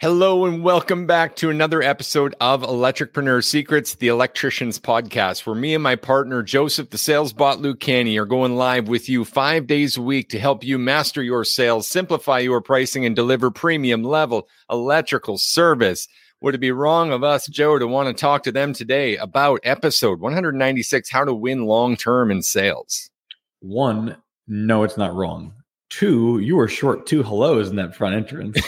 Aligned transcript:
Hello 0.00 0.46
and 0.46 0.64
welcome 0.64 1.06
back 1.06 1.36
to 1.36 1.50
another 1.50 1.82
episode 1.82 2.34
of 2.40 2.62
Electricpreneur 2.62 3.44
Secrets, 3.44 3.96
the 3.96 4.08
electrician's 4.08 4.78
podcast, 4.78 5.44
where 5.44 5.54
me 5.54 5.74
and 5.74 5.82
my 5.82 5.94
partner 5.94 6.42
Joseph, 6.42 6.88
the 6.88 6.96
sales 6.96 7.34
bot 7.34 7.58
Lucani, 7.58 8.18
are 8.18 8.24
going 8.24 8.56
live 8.56 8.88
with 8.88 9.10
you 9.10 9.26
five 9.26 9.66
days 9.66 9.98
a 9.98 10.00
week 10.00 10.30
to 10.30 10.38
help 10.38 10.64
you 10.64 10.78
master 10.78 11.22
your 11.22 11.44
sales, 11.44 11.86
simplify 11.86 12.38
your 12.38 12.62
pricing, 12.62 13.04
and 13.04 13.14
deliver 13.14 13.50
premium 13.50 14.02
level 14.02 14.48
electrical 14.70 15.36
service. 15.36 16.08
Would 16.40 16.54
it 16.54 16.62
be 16.62 16.72
wrong 16.72 17.12
of 17.12 17.22
us, 17.22 17.46
Joe, 17.46 17.78
to 17.78 17.86
want 17.86 18.08
to 18.08 18.18
talk 18.18 18.42
to 18.44 18.52
them 18.52 18.72
today 18.72 19.18
about 19.18 19.60
episode 19.64 20.18
196 20.18 21.10
How 21.10 21.26
to 21.26 21.34
Win 21.34 21.66
Long 21.66 21.94
Term 21.94 22.30
in 22.30 22.40
Sales? 22.40 23.10
One, 23.58 24.16
no, 24.48 24.82
it's 24.82 24.96
not 24.96 25.14
wrong. 25.14 25.59
Two, 25.90 26.38
you 26.38 26.56
were 26.56 26.68
short 26.68 27.06
two 27.06 27.22
hellos 27.22 27.68
in 27.68 27.76
that 27.76 27.94
front 27.94 28.14
entrance. 28.14 28.58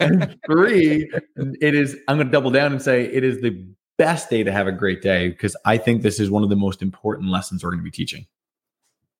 and 0.00 0.36
three, 0.46 1.10
it 1.36 1.74
is, 1.74 1.96
I'm 2.08 2.16
going 2.16 2.26
to 2.26 2.32
double 2.32 2.50
down 2.50 2.72
and 2.72 2.82
say 2.82 3.04
it 3.04 3.24
is 3.24 3.40
the 3.40 3.64
best 3.96 4.28
day 4.28 4.42
to 4.42 4.52
have 4.52 4.66
a 4.66 4.72
great 4.72 5.00
day 5.00 5.28
because 5.28 5.56
I 5.64 5.78
think 5.78 6.02
this 6.02 6.18
is 6.18 6.30
one 6.30 6.42
of 6.42 6.50
the 6.50 6.56
most 6.56 6.82
important 6.82 7.30
lessons 7.30 7.62
we're 7.62 7.70
going 7.70 7.80
to 7.80 7.84
be 7.84 7.90
teaching. 7.90 8.26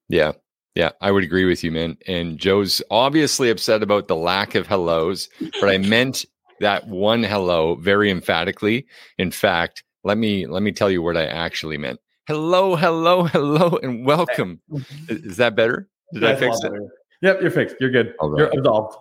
Yeah. 0.08 0.32
Yeah, 0.74 0.90
I 1.00 1.12
would 1.12 1.22
agree 1.22 1.44
with 1.44 1.62
you, 1.62 1.70
man. 1.70 1.96
And 2.08 2.36
Joe's 2.36 2.82
obviously 2.90 3.48
upset 3.48 3.82
about 3.82 4.08
the 4.08 4.16
lack 4.16 4.56
of 4.56 4.66
hellos, 4.66 5.28
but 5.60 5.68
I 5.68 5.78
meant 5.78 6.24
that 6.60 6.88
one 6.88 7.22
hello 7.22 7.76
very 7.76 8.10
emphatically. 8.10 8.86
In 9.16 9.30
fact, 9.30 9.84
let 10.02 10.18
me 10.18 10.46
let 10.46 10.62
me 10.62 10.72
tell 10.72 10.90
you 10.90 11.00
what 11.00 11.16
I 11.16 11.26
actually 11.26 11.78
meant. 11.78 12.00
Hello, 12.26 12.74
hello, 12.74 13.24
hello, 13.24 13.78
and 13.82 14.04
welcome. 14.04 14.60
Is 15.08 15.36
that 15.36 15.54
better? 15.54 15.88
Did 16.12 16.22
That's 16.22 16.42
I 16.42 16.46
fix 16.46 16.56
it? 16.64 16.72
Better. 16.72 16.88
Yep, 17.24 17.40
you're 17.40 17.50
fixed. 17.50 17.76
You're 17.80 17.90
good. 17.90 18.14
Right. 18.20 18.38
You're 18.38 18.58
absolved. 18.58 18.98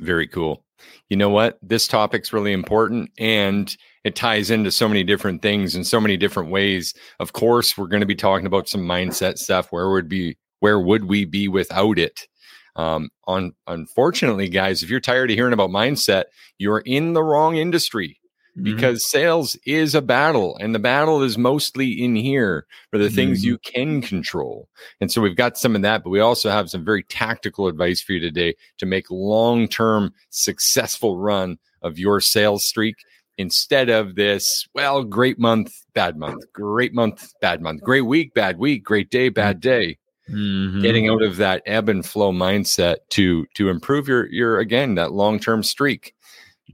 Very 0.00 0.26
cool. 0.26 0.64
You 1.08 1.16
know 1.16 1.30
what? 1.30 1.60
This 1.62 1.86
topic's 1.86 2.32
really 2.32 2.52
important 2.52 3.10
and 3.18 3.74
it 4.02 4.16
ties 4.16 4.50
into 4.50 4.72
so 4.72 4.88
many 4.88 5.04
different 5.04 5.40
things 5.40 5.76
in 5.76 5.84
so 5.84 6.00
many 6.00 6.16
different 6.16 6.50
ways. 6.50 6.92
Of 7.20 7.32
course, 7.32 7.78
we're 7.78 7.86
going 7.86 8.00
to 8.00 8.06
be 8.06 8.16
talking 8.16 8.46
about 8.46 8.68
some 8.68 8.80
mindset 8.80 9.38
stuff. 9.38 9.70
Where 9.70 9.90
would 9.90 10.08
be 10.08 10.38
where 10.58 10.80
would 10.80 11.04
we 11.04 11.24
be 11.24 11.46
without 11.46 12.00
it? 12.00 12.26
Um, 12.74 13.10
on 13.26 13.52
unfortunately, 13.68 14.48
guys, 14.48 14.82
if 14.82 14.90
you're 14.90 14.98
tired 14.98 15.30
of 15.30 15.36
hearing 15.36 15.52
about 15.52 15.70
mindset, 15.70 16.24
you're 16.58 16.80
in 16.80 17.12
the 17.12 17.22
wrong 17.22 17.56
industry. 17.56 18.19
Mm-hmm. 18.56 18.64
because 18.64 19.08
sales 19.08 19.56
is 19.64 19.94
a 19.94 20.02
battle 20.02 20.56
and 20.58 20.74
the 20.74 20.80
battle 20.80 21.22
is 21.22 21.38
mostly 21.38 22.02
in 22.02 22.16
here 22.16 22.66
for 22.90 22.98
the 22.98 23.04
mm-hmm. 23.04 23.14
things 23.14 23.44
you 23.44 23.58
can 23.58 24.02
control. 24.02 24.68
And 25.00 25.10
so 25.12 25.20
we've 25.20 25.36
got 25.36 25.56
some 25.56 25.76
of 25.76 25.82
that, 25.82 26.02
but 26.02 26.10
we 26.10 26.18
also 26.18 26.50
have 26.50 26.68
some 26.68 26.84
very 26.84 27.04
tactical 27.04 27.68
advice 27.68 28.02
for 28.02 28.12
you 28.12 28.18
today 28.18 28.56
to 28.78 28.86
make 28.86 29.08
long-term 29.08 30.12
successful 30.30 31.16
run 31.16 31.58
of 31.82 31.96
your 31.96 32.20
sales 32.20 32.64
streak 32.64 32.96
instead 33.38 33.88
of 33.88 34.16
this, 34.16 34.66
well, 34.74 35.04
great 35.04 35.38
month, 35.38 35.72
bad 35.94 36.16
month, 36.16 36.44
great 36.52 36.92
month, 36.92 37.32
bad 37.40 37.62
month, 37.62 37.82
great 37.82 38.02
week, 38.02 38.34
bad 38.34 38.58
week, 38.58 38.82
great 38.82 39.10
day, 39.10 39.28
bad 39.28 39.60
day. 39.60 39.96
Mm-hmm. 40.28 40.82
Getting 40.82 41.08
out 41.08 41.22
of 41.22 41.36
that 41.36 41.62
ebb 41.66 41.88
and 41.88 42.04
flow 42.04 42.32
mindset 42.32 42.96
to 43.10 43.46
to 43.54 43.68
improve 43.68 44.08
your 44.08 44.26
your 44.26 44.58
again 44.58 44.96
that 44.96 45.12
long-term 45.12 45.62
streak. 45.62 46.14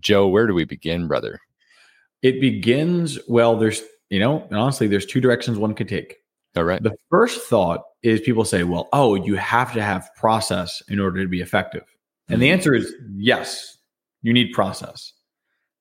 Joe, 0.00 0.26
where 0.26 0.46
do 0.46 0.54
we 0.54 0.64
begin, 0.64 1.06
brother? 1.06 1.40
It 2.22 2.40
begins 2.40 3.18
well. 3.28 3.56
There's 3.56 3.82
you 4.10 4.20
know, 4.20 4.46
honestly, 4.52 4.86
there's 4.86 5.06
two 5.06 5.20
directions 5.20 5.58
one 5.58 5.74
could 5.74 5.88
take. 5.88 6.16
All 6.56 6.64
right. 6.64 6.82
The 6.82 6.96
first 7.10 7.42
thought 7.48 7.82
is 8.02 8.20
people 8.20 8.44
say, 8.44 8.62
well, 8.62 8.88
oh, 8.92 9.14
you 9.14 9.34
have 9.34 9.72
to 9.74 9.82
have 9.82 10.08
process 10.16 10.82
in 10.88 11.00
order 11.00 11.22
to 11.22 11.28
be 11.28 11.40
effective. 11.40 11.82
And 12.28 12.40
the 12.40 12.46
mm-hmm. 12.46 12.54
answer 12.54 12.74
is 12.74 12.92
yes, 13.14 13.76
you 14.22 14.32
need 14.32 14.52
process. 14.52 15.12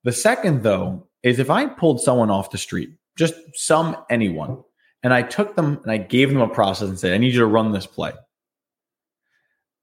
The 0.04 0.12
second, 0.12 0.64
though, 0.64 1.08
is 1.24 1.40
if 1.40 1.50
I 1.50 1.66
pulled 1.66 2.02
someone 2.02 2.30
off 2.30 2.52
the 2.52 2.58
street, 2.58 2.90
just 3.16 3.36
some 3.54 3.96
anyone, 4.10 4.62
and 5.02 5.14
I 5.14 5.22
took 5.22 5.56
them 5.56 5.80
and 5.84 5.92
I 5.92 5.98
gave 5.98 6.30
them 6.30 6.42
a 6.42 6.48
process 6.48 6.90
and 6.90 7.00
said, 7.00 7.14
I 7.14 7.18
need 7.18 7.34
you 7.34 7.40
to 7.40 7.46
run 7.46 7.72
this 7.72 7.88
play. 7.88 8.12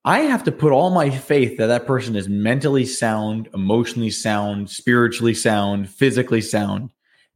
I 0.04 0.20
have 0.20 0.42
to 0.44 0.52
put 0.52 0.72
all 0.72 0.90
my 0.90 1.10
faith 1.10 1.58
that 1.58 1.68
that 1.68 1.86
person 1.86 2.16
is 2.16 2.28
mentally 2.28 2.84
sound, 2.84 3.48
emotionally 3.54 4.10
sound, 4.10 4.68
spiritually 4.68 5.34
sound, 5.34 5.88
physically 5.88 6.40
sound 6.40 6.90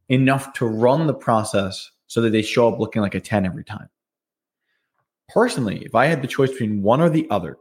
enough 0.09 0.51
to 0.53 0.65
run 0.65 1.07
the 1.07 1.13
process 1.13 1.91
so 2.07 2.19
that 2.21 2.31
they 2.31 2.41
show 2.41 2.67
up 2.67 2.79
looking 2.79 3.01
like 3.01 3.15
a 3.15 3.21
10 3.21 3.45
every 3.45 3.63
time. 3.63 3.87
Personally, 5.29 5.81
if 5.85 5.95
I 5.95 6.07
had 6.07 6.21
the 6.21 6.27
choice 6.27 6.51
between 6.51 6.81
one 6.81 6.99
or 6.99 7.09
the 7.09 7.29
other, 7.29 7.57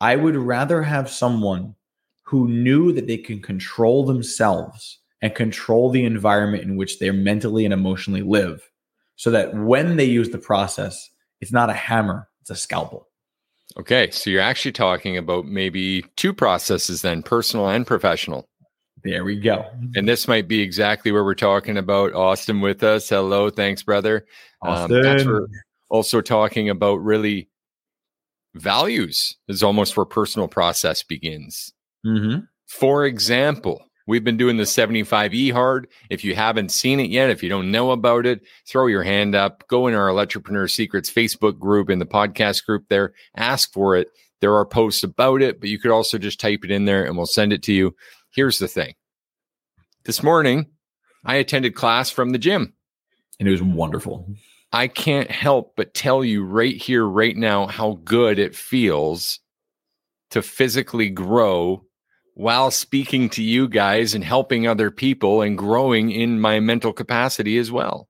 I 0.00 0.16
would 0.16 0.36
rather 0.36 0.82
have 0.82 1.08
someone 1.08 1.76
who 2.24 2.48
knew 2.48 2.92
that 2.92 3.06
they 3.06 3.18
can 3.18 3.40
control 3.40 4.04
themselves 4.04 4.98
and 5.22 5.32
control 5.34 5.90
the 5.90 6.04
environment 6.04 6.64
in 6.64 6.74
which 6.74 6.98
they 6.98 7.10
mentally 7.12 7.64
and 7.64 7.74
emotionally 7.74 8.22
live 8.22 8.68
so 9.14 9.30
that 9.30 9.54
when 9.54 9.96
they 9.96 10.04
use 10.04 10.30
the 10.30 10.38
process, 10.38 11.10
it's 11.40 11.52
not 11.52 11.70
a 11.70 11.74
hammer, 11.74 12.28
it's 12.40 12.50
a 12.50 12.56
scalpel. 12.56 13.08
Okay, 13.78 14.10
so 14.10 14.30
you're 14.30 14.40
actually 14.40 14.72
talking 14.72 15.16
about 15.16 15.46
maybe 15.46 16.04
two 16.16 16.32
processes 16.32 17.02
then, 17.02 17.22
personal 17.22 17.68
and 17.68 17.86
professional. 17.86 18.48
There 19.02 19.24
we 19.24 19.38
go. 19.38 19.66
And 19.96 20.08
this 20.08 20.28
might 20.28 20.48
be 20.48 20.60
exactly 20.60 21.12
where 21.12 21.24
we're 21.24 21.34
talking 21.34 21.76
about 21.76 22.14
Austin 22.14 22.60
with 22.60 22.82
us. 22.82 23.08
Hello, 23.08 23.50
thanks, 23.50 23.82
brother. 23.82 24.26
Austin. 24.62 24.96
Um, 24.96 25.02
that's 25.02 25.24
we're 25.24 25.46
also 25.90 26.20
talking 26.20 26.70
about 26.70 26.96
really 26.96 27.48
values 28.54 29.36
is 29.48 29.62
almost 29.62 29.96
where 29.96 30.06
personal 30.06 30.48
process 30.48 31.02
begins. 31.02 31.72
Mm-hmm. 32.06 32.44
For 32.66 33.04
example, 33.04 33.84
We've 34.06 34.24
been 34.24 34.36
doing 34.36 34.58
the 34.58 34.64
75E 34.64 35.52
hard. 35.52 35.88
If 36.10 36.24
you 36.24 36.34
haven't 36.34 36.70
seen 36.70 37.00
it 37.00 37.10
yet, 37.10 37.30
if 37.30 37.42
you 37.42 37.48
don't 37.48 37.70
know 37.70 37.90
about 37.90 38.26
it, 38.26 38.42
throw 38.66 38.86
your 38.86 39.02
hand 39.02 39.34
up. 39.34 39.66
Go 39.68 39.86
in 39.86 39.94
our 39.94 40.08
Electricpreneur 40.08 40.70
Secrets 40.70 41.10
Facebook 41.10 41.58
group 41.58 41.88
in 41.88 41.98
the 41.98 42.06
podcast 42.06 42.66
group 42.66 42.84
there. 42.88 43.14
Ask 43.36 43.72
for 43.72 43.96
it. 43.96 44.08
There 44.40 44.54
are 44.56 44.66
posts 44.66 45.02
about 45.02 45.40
it, 45.40 45.58
but 45.58 45.70
you 45.70 45.78
could 45.78 45.90
also 45.90 46.18
just 46.18 46.38
type 46.38 46.64
it 46.64 46.70
in 46.70 46.84
there 46.84 47.04
and 47.04 47.16
we'll 47.16 47.24
send 47.24 47.52
it 47.52 47.62
to 47.62 47.72
you. 47.72 47.94
Here's 48.30 48.58
the 48.58 48.68
thing 48.68 48.94
this 50.04 50.22
morning, 50.22 50.66
I 51.24 51.36
attended 51.36 51.74
class 51.74 52.10
from 52.10 52.30
the 52.30 52.38
gym, 52.38 52.74
and 53.38 53.48
it 53.48 53.52
was 53.52 53.62
wonderful. 53.62 54.26
I 54.70 54.88
can't 54.88 55.30
help 55.30 55.76
but 55.76 55.94
tell 55.94 56.24
you 56.24 56.44
right 56.44 56.76
here, 56.76 57.06
right 57.06 57.36
now, 57.36 57.66
how 57.66 58.00
good 58.04 58.38
it 58.38 58.54
feels 58.54 59.40
to 60.30 60.42
physically 60.42 61.08
grow 61.08 61.84
while 62.34 62.70
speaking 62.70 63.28
to 63.30 63.42
you 63.42 63.68
guys 63.68 64.14
and 64.14 64.24
helping 64.24 64.66
other 64.66 64.90
people 64.90 65.42
and 65.42 65.56
growing 65.56 66.10
in 66.10 66.40
my 66.40 66.60
mental 66.60 66.92
capacity 66.92 67.58
as 67.58 67.70
well. 67.70 68.08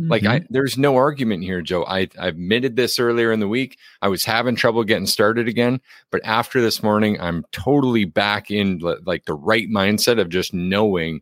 Mm-hmm. 0.00 0.10
Like 0.10 0.24
I, 0.24 0.40
mm-hmm. 0.40 0.52
there's 0.52 0.76
no 0.76 0.96
argument 0.96 1.42
here, 1.42 1.62
Joe. 1.62 1.84
I, 1.84 2.08
I 2.18 2.28
admitted 2.28 2.76
this 2.76 2.98
earlier 2.98 3.32
in 3.32 3.40
the 3.40 3.48
week. 3.48 3.78
I 4.02 4.08
was 4.08 4.24
having 4.24 4.56
trouble 4.56 4.84
getting 4.84 5.06
started 5.06 5.48
again, 5.48 5.80
but 6.10 6.20
after 6.24 6.60
this 6.60 6.82
morning, 6.82 7.20
I'm 7.20 7.44
totally 7.52 8.04
back 8.04 8.50
in 8.50 8.80
like 9.04 9.24
the 9.24 9.34
right 9.34 9.68
mindset 9.68 10.20
of 10.20 10.28
just 10.28 10.52
knowing 10.52 11.20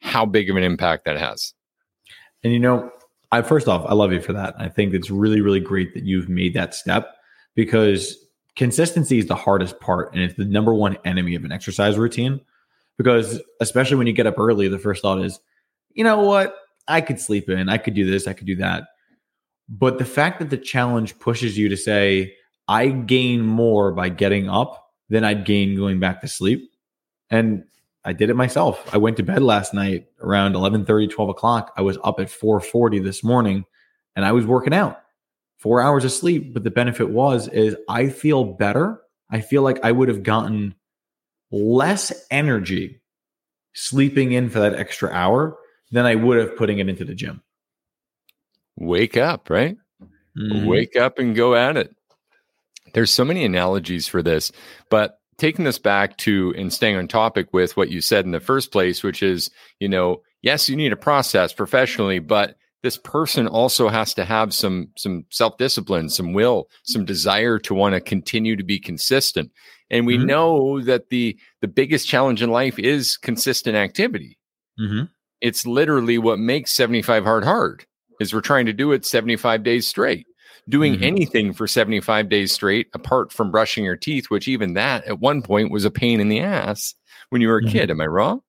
how 0.00 0.26
big 0.26 0.50
of 0.50 0.56
an 0.56 0.62
impact 0.64 1.04
that 1.04 1.18
has. 1.18 1.54
And 2.44 2.52
you 2.52 2.60
know, 2.60 2.90
I 3.30 3.42
first 3.42 3.66
off, 3.66 3.84
I 3.86 3.94
love 3.94 4.12
you 4.12 4.20
for 4.20 4.32
that. 4.34 4.54
I 4.58 4.68
think 4.68 4.94
it's 4.94 5.10
really, 5.10 5.40
really 5.40 5.60
great 5.60 5.94
that 5.94 6.04
you've 6.04 6.28
made 6.28 6.54
that 6.54 6.74
step 6.74 7.14
because 7.54 8.16
consistency 8.56 9.18
is 9.18 9.26
the 9.26 9.34
hardest 9.34 9.80
part 9.80 10.12
and 10.12 10.22
it's 10.22 10.34
the 10.34 10.44
number 10.44 10.74
one 10.74 10.96
enemy 11.04 11.34
of 11.34 11.44
an 11.44 11.52
exercise 11.52 11.96
routine 11.96 12.40
because 12.98 13.40
especially 13.60 13.96
when 13.96 14.06
you 14.06 14.12
get 14.12 14.26
up 14.26 14.38
early 14.38 14.68
the 14.68 14.78
first 14.78 15.02
thought 15.02 15.22
is 15.24 15.40
you 15.94 16.04
know 16.04 16.20
what? 16.20 16.56
I 16.88 17.00
could 17.00 17.20
sleep 17.20 17.48
in 17.48 17.68
i 17.68 17.78
could 17.78 17.94
do 17.94 18.08
this 18.08 18.26
i 18.26 18.32
could 18.32 18.46
do 18.46 18.56
that. 18.56 18.84
But 19.68 19.98
the 19.98 20.04
fact 20.04 20.40
that 20.40 20.50
the 20.50 20.58
challenge 20.58 21.18
pushes 21.18 21.56
you 21.56 21.68
to 21.68 21.76
say 21.76 22.34
i 22.68 22.88
gain 22.88 23.40
more 23.40 23.92
by 23.92 24.08
getting 24.08 24.50
up 24.50 24.90
than 25.08 25.24
i'd 25.24 25.44
gain 25.44 25.76
going 25.76 26.00
back 26.00 26.20
to 26.20 26.28
sleep 26.28 26.70
and 27.30 27.64
i 28.04 28.12
did 28.12 28.28
it 28.28 28.34
myself. 28.34 28.92
I 28.92 28.98
went 28.98 29.16
to 29.18 29.22
bed 29.22 29.42
last 29.42 29.72
night 29.72 30.08
around 30.20 30.56
11 30.56 30.84
30 30.84 31.08
12 31.08 31.30
o'clock. 31.30 31.72
I 31.76 31.82
was 31.82 31.98
up 32.04 32.20
at 32.20 32.26
4.40 32.26 33.02
this 33.02 33.24
morning 33.24 33.64
and 34.14 34.26
i 34.26 34.32
was 34.32 34.44
working 34.44 34.74
out 34.74 35.01
four 35.62 35.80
hours 35.80 36.04
of 36.04 36.12
sleep. 36.12 36.52
But 36.52 36.64
the 36.64 36.70
benefit 36.70 37.08
was 37.08 37.48
is 37.48 37.76
I 37.88 38.08
feel 38.08 38.44
better. 38.44 39.00
I 39.30 39.40
feel 39.40 39.62
like 39.62 39.78
I 39.82 39.92
would 39.92 40.08
have 40.08 40.22
gotten 40.22 40.74
less 41.50 42.12
energy 42.30 43.00
sleeping 43.74 44.32
in 44.32 44.50
for 44.50 44.60
that 44.60 44.74
extra 44.74 45.10
hour 45.10 45.56
than 45.90 46.04
I 46.04 46.16
would 46.16 46.38
have 46.38 46.56
putting 46.56 46.78
it 46.78 46.88
into 46.88 47.04
the 47.04 47.14
gym. 47.14 47.42
Wake 48.76 49.16
up, 49.16 49.48
right? 49.48 49.76
Mm-hmm. 50.36 50.66
Wake 50.66 50.96
up 50.96 51.18
and 51.18 51.36
go 51.36 51.54
at 51.54 51.76
it. 51.76 51.94
There's 52.94 53.10
so 53.10 53.24
many 53.24 53.44
analogies 53.44 54.06
for 54.06 54.22
this, 54.22 54.52
but 54.90 55.18
taking 55.38 55.64
this 55.64 55.78
back 55.78 56.16
to 56.18 56.54
and 56.56 56.72
staying 56.72 56.96
on 56.96 57.08
topic 57.08 57.52
with 57.52 57.76
what 57.76 57.90
you 57.90 58.00
said 58.00 58.24
in 58.24 58.32
the 58.32 58.40
first 58.40 58.70
place, 58.70 59.02
which 59.02 59.22
is, 59.22 59.50
you 59.80 59.88
know, 59.88 60.22
yes, 60.42 60.68
you 60.68 60.76
need 60.76 60.92
a 60.92 60.96
process 60.96 61.52
professionally, 61.52 62.18
but 62.18 62.56
this 62.82 62.96
person 62.98 63.46
also 63.46 63.88
has 63.88 64.12
to 64.14 64.24
have 64.24 64.52
some 64.52 64.88
some 64.96 65.24
self-discipline 65.30 66.08
some 66.08 66.32
will 66.32 66.68
some 66.84 67.04
desire 67.04 67.58
to 67.58 67.74
want 67.74 67.94
to 67.94 68.00
continue 68.00 68.56
to 68.56 68.64
be 68.64 68.78
consistent 68.78 69.50
And 69.90 70.06
we 70.06 70.16
Mhm. 70.16 70.24
know 70.26 70.80
that 70.82 71.10
the 71.10 71.36
the 71.60 71.68
biggest 71.68 72.08
challenge 72.08 72.42
in 72.42 72.50
life 72.50 72.78
is 72.78 73.18
consistent 73.18 73.76
activity. 73.76 74.38
Mm-hmm. 74.80 75.04
It's 75.42 75.66
literally 75.66 76.16
what 76.18 76.38
makes 76.38 76.72
75 76.72 77.24
hard 77.24 77.44
hard 77.44 77.84
is 78.20 78.32
we're 78.32 78.40
trying 78.40 78.64
to 78.66 78.72
do 78.72 78.92
it 78.92 79.04
75 79.04 79.62
days 79.62 79.86
straight. 79.86 80.26
Doing 80.68 80.94
Mhm. 80.94 81.02
anything 81.02 81.52
for 81.52 81.66
75 81.66 82.28
days 82.30 82.52
straight 82.52 82.86
apart 82.94 83.32
from 83.32 83.50
brushing 83.50 83.84
your 83.84 83.96
teeth, 83.96 84.30
which 84.30 84.48
even 84.48 84.72
that 84.74 85.04
at 85.04 85.20
one 85.20 85.42
point 85.42 85.70
was 85.70 85.84
a 85.84 85.90
pain 85.90 86.20
in 86.20 86.28
the 86.30 86.40
ass 86.40 86.94
when 87.30 87.42
you 87.42 87.48
were 87.48 87.58
a 87.58 87.62
Mhm. 87.64 87.72
kid. 87.72 87.90
Am 87.90 88.00
I 88.00 88.06
wrong? 88.06 88.40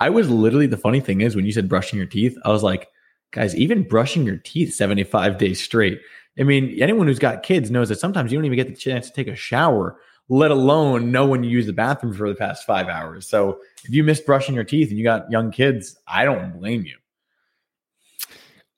I 0.00 0.10
was 0.10 0.28
literally 0.28 0.66
the 0.66 0.76
funny 0.76 1.00
thing 1.00 1.22
is 1.22 1.34
when 1.34 1.46
you 1.46 1.52
said 1.52 1.68
brushing 1.68 1.96
your 1.96 2.06
teeth, 2.08 2.36
I 2.44 2.50
was 2.50 2.62
like, 2.62 2.88
guys, 3.32 3.54
even 3.56 3.82
brushing 3.82 4.24
your 4.24 4.38
teeth 4.38 4.74
75 4.74 5.38
days 5.38 5.62
straight. 5.62 6.00
I 6.38 6.42
mean, 6.42 6.80
anyone 6.80 7.06
who's 7.06 7.18
got 7.18 7.42
kids 7.42 7.70
knows 7.70 7.88
that 7.88 8.00
sometimes 8.00 8.32
you 8.32 8.38
don't 8.38 8.46
even 8.46 8.56
get 8.56 8.68
the 8.68 8.74
chance 8.74 9.06
to 9.08 9.12
take 9.12 9.28
a 9.28 9.36
shower, 9.36 9.98
let 10.28 10.50
alone 10.50 11.10
know 11.10 11.26
when 11.26 11.42
you 11.42 11.50
use 11.50 11.66
the 11.66 11.72
bathroom 11.72 12.14
for 12.14 12.28
the 12.28 12.34
past 12.34 12.64
five 12.64 12.88
hours. 12.88 13.28
So 13.28 13.60
if 13.84 13.90
you 13.90 14.04
missed 14.04 14.26
brushing 14.26 14.54
your 14.54 14.64
teeth 14.64 14.88
and 14.88 14.98
you 14.98 15.04
got 15.04 15.30
young 15.30 15.50
kids, 15.50 15.98
I 16.06 16.24
don't 16.24 16.58
blame 16.58 16.84
you. 16.84 16.96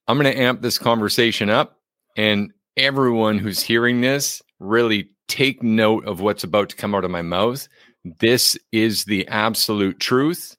I'm 0.08 0.18
going 0.18 0.32
to 0.32 0.40
amp 0.40 0.62
this 0.62 0.78
conversation 0.78 1.48
up 1.50 1.78
and 2.16 2.52
everyone 2.76 3.38
who's 3.38 3.62
hearing 3.62 4.00
this 4.00 4.42
really 4.58 5.10
take 5.28 5.62
note 5.62 6.04
of 6.06 6.20
what's 6.20 6.44
about 6.44 6.68
to 6.70 6.76
come 6.76 6.94
out 6.94 7.04
of 7.04 7.10
my 7.10 7.22
mouth. 7.22 7.68
This 8.18 8.58
is 8.72 9.04
the 9.04 9.26
absolute 9.28 10.00
truth. 10.00 10.56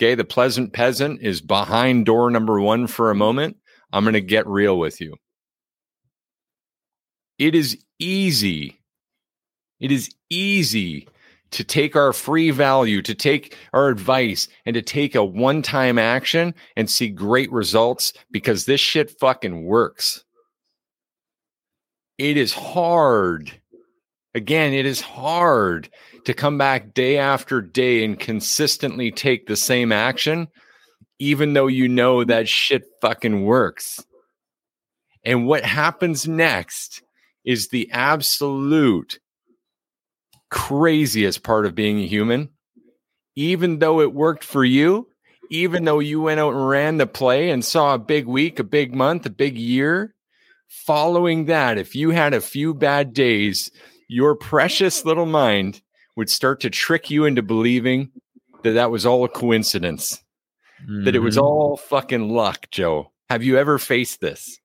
Okay. 0.00 0.14
The 0.14 0.24
pleasant 0.24 0.72
peasant 0.72 1.20
is 1.20 1.42
behind 1.42 2.06
door 2.06 2.30
number 2.30 2.58
one 2.58 2.86
for 2.86 3.10
a 3.10 3.14
moment. 3.14 3.58
I'm 3.92 4.02
going 4.02 4.14
to 4.14 4.22
get 4.22 4.46
real 4.46 4.78
with 4.78 4.98
you. 4.98 5.16
It 7.38 7.54
is 7.54 7.76
easy. 7.98 8.80
It 9.78 9.92
is 9.92 10.10
easy 10.30 11.06
to 11.50 11.64
take 11.64 11.96
our 11.96 12.14
free 12.14 12.50
value, 12.50 13.02
to 13.02 13.14
take 13.14 13.58
our 13.74 13.88
advice, 13.88 14.48
and 14.64 14.72
to 14.72 14.80
take 14.80 15.14
a 15.14 15.22
one 15.22 15.60
time 15.60 15.98
action 15.98 16.54
and 16.76 16.88
see 16.88 17.08
great 17.08 17.52
results 17.52 18.14
because 18.30 18.64
this 18.64 18.80
shit 18.80 19.10
fucking 19.20 19.64
works. 19.64 20.24
It 22.16 22.38
is 22.38 22.54
hard. 22.54 23.59
Again, 24.34 24.72
it 24.72 24.86
is 24.86 25.00
hard 25.00 25.88
to 26.24 26.34
come 26.34 26.56
back 26.56 26.94
day 26.94 27.18
after 27.18 27.60
day 27.60 28.04
and 28.04 28.18
consistently 28.18 29.10
take 29.10 29.46
the 29.46 29.56
same 29.56 29.90
action, 29.90 30.48
even 31.18 31.52
though 31.52 31.66
you 31.66 31.88
know 31.88 32.24
that 32.24 32.48
shit 32.48 32.84
fucking 33.00 33.44
works. 33.44 34.04
And 35.24 35.46
what 35.46 35.64
happens 35.64 36.28
next 36.28 37.02
is 37.44 37.68
the 37.68 37.90
absolute 37.90 39.18
craziest 40.50 41.42
part 41.42 41.66
of 41.66 41.74
being 41.74 41.98
a 41.98 42.06
human. 42.06 42.50
Even 43.36 43.78
though 43.78 44.00
it 44.00 44.12
worked 44.12 44.44
for 44.44 44.64
you, 44.64 45.08
even 45.50 45.84
though 45.84 45.98
you 45.98 46.20
went 46.20 46.40
out 46.40 46.54
and 46.54 46.68
ran 46.68 46.98
the 46.98 47.06
play 47.06 47.50
and 47.50 47.64
saw 47.64 47.94
a 47.94 47.98
big 47.98 48.26
week, 48.26 48.58
a 48.58 48.64
big 48.64 48.94
month, 48.94 49.26
a 49.26 49.30
big 49.30 49.58
year, 49.58 50.14
following 50.68 51.46
that, 51.46 51.78
if 51.78 51.94
you 51.94 52.10
had 52.10 52.34
a 52.34 52.40
few 52.40 52.74
bad 52.74 53.12
days, 53.12 53.70
your 54.10 54.34
precious 54.34 55.04
little 55.04 55.24
mind 55.26 55.80
would 56.16 56.28
start 56.28 56.58
to 56.60 56.68
trick 56.68 57.10
you 57.10 57.24
into 57.24 57.42
believing 57.42 58.10
that 58.64 58.72
that 58.72 58.90
was 58.90 59.06
all 59.06 59.22
a 59.24 59.28
coincidence, 59.28 60.20
that 61.04 61.14
it 61.14 61.20
was 61.20 61.36
Mhm. 61.36 61.42
all 61.42 61.76
fucking 61.76 62.28
luck, 62.28 62.66
Joe. 62.72 63.12
Have 63.28 63.44
you 63.44 63.56
ever 63.56 63.78
faced 63.78 64.20
this? 64.20 64.58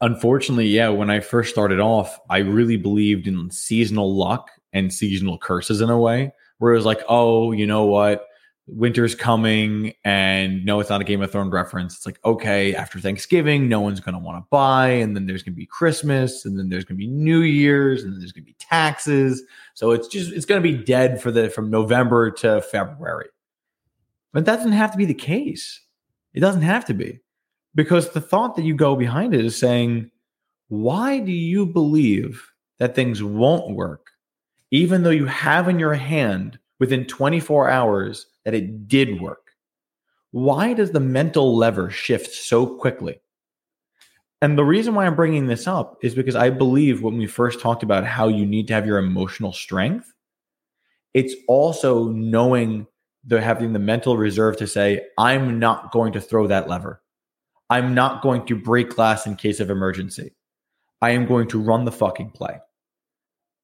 Unfortunately, 0.00 0.66
yeah, 0.66 0.88
when 0.88 1.10
I 1.10 1.20
first 1.20 1.50
started 1.50 1.78
off, 1.78 2.18
I 2.30 2.38
really 2.38 2.78
believed 2.78 3.26
in 3.26 3.50
seasonal 3.50 4.16
luck 4.16 4.50
and 4.72 4.92
seasonal 4.92 5.36
curses 5.38 5.82
in 5.82 5.90
a 5.90 5.98
way, 5.98 6.32
where 6.58 6.72
it 6.72 6.76
was 6.76 6.86
like, 6.86 7.02
oh, 7.08 7.52
you 7.52 7.66
know 7.66 7.84
what? 7.84 8.26
Winter's 8.66 9.14
coming, 9.14 9.92
and 10.04 10.64
no, 10.64 10.80
it's 10.80 10.88
not 10.88 11.02
a 11.02 11.04
Game 11.04 11.20
of 11.20 11.30
Thrones 11.30 11.52
reference. 11.52 11.96
It's 11.96 12.06
like, 12.06 12.18
okay, 12.24 12.74
after 12.74 12.98
Thanksgiving, 12.98 13.68
no 13.68 13.80
one's 13.80 14.00
going 14.00 14.14
to 14.14 14.18
want 14.18 14.38
to 14.38 14.46
buy, 14.50 14.88
and 14.88 15.14
then 15.14 15.26
there's 15.26 15.42
going 15.42 15.52
to 15.52 15.58
be 15.58 15.66
Christmas, 15.66 16.46
and 16.46 16.58
then 16.58 16.70
there's 16.70 16.84
going 16.84 16.96
to 16.96 17.04
be 17.04 17.06
New 17.06 17.40
Year's, 17.40 18.02
and 18.02 18.12
then 18.12 18.20
there's 18.20 18.32
going 18.32 18.44
to 18.44 18.50
be 18.50 18.56
taxes. 18.58 19.42
So 19.74 19.90
it's 19.90 20.08
just 20.08 20.32
it's 20.32 20.46
going 20.46 20.62
to 20.62 20.72
be 20.72 20.82
dead 20.82 21.20
for 21.20 21.30
the 21.30 21.50
from 21.50 21.70
November 21.70 22.30
to 22.30 22.62
February. 22.62 23.28
But 24.32 24.46
that 24.46 24.56
doesn't 24.56 24.72
have 24.72 24.92
to 24.92 24.98
be 24.98 25.04
the 25.04 25.14
case. 25.14 25.80
It 26.32 26.40
doesn't 26.40 26.62
have 26.62 26.86
to 26.86 26.94
be 26.94 27.20
because 27.74 28.10
the 28.10 28.20
thought 28.20 28.56
that 28.56 28.64
you 28.64 28.74
go 28.74 28.96
behind 28.96 29.34
it 29.34 29.44
is 29.44 29.56
saying, 29.56 30.10
why 30.68 31.18
do 31.18 31.32
you 31.32 31.66
believe 31.66 32.50
that 32.78 32.94
things 32.94 33.22
won't 33.22 33.76
work, 33.76 34.08
even 34.70 35.02
though 35.02 35.10
you 35.10 35.26
have 35.26 35.68
in 35.68 35.78
your 35.78 35.94
hand 35.94 36.58
within 36.80 37.04
24 37.04 37.70
hours 37.70 38.26
that 38.44 38.54
it 38.54 38.88
did 38.88 39.20
work? 39.20 39.52
Why 40.30 40.72
does 40.72 40.90
the 40.90 41.00
mental 41.00 41.56
lever 41.56 41.90
shift 41.90 42.32
so 42.34 42.66
quickly? 42.66 43.20
And 44.42 44.58
the 44.58 44.64
reason 44.64 44.94
why 44.94 45.06
I'm 45.06 45.16
bringing 45.16 45.46
this 45.46 45.66
up 45.66 45.96
is 46.02 46.14
because 46.14 46.36
I 46.36 46.50
believe 46.50 47.02
when 47.02 47.16
we 47.16 47.26
first 47.26 47.60
talked 47.60 47.82
about 47.82 48.04
how 48.04 48.28
you 48.28 48.44
need 48.44 48.66
to 48.68 48.74
have 48.74 48.86
your 48.86 48.98
emotional 48.98 49.52
strength, 49.52 50.12
it's 51.14 51.34
also 51.48 52.08
knowing 52.08 52.86
the 53.24 53.40
having 53.40 53.72
the 53.72 53.78
mental 53.78 54.16
reserve 54.16 54.56
to 54.58 54.66
say, 54.66 55.00
I'm 55.16 55.58
not 55.58 55.92
going 55.92 56.12
to 56.12 56.20
throw 56.20 56.46
that 56.48 56.68
lever. 56.68 57.00
I'm 57.70 57.94
not 57.94 58.22
going 58.22 58.44
to 58.46 58.56
break 58.56 58.90
glass 58.90 59.26
in 59.26 59.36
case 59.36 59.60
of 59.60 59.70
emergency. 59.70 60.34
I 61.00 61.10
am 61.10 61.26
going 61.26 61.48
to 61.48 61.60
run 61.60 61.84
the 61.84 61.92
fucking 61.92 62.32
play. 62.32 62.58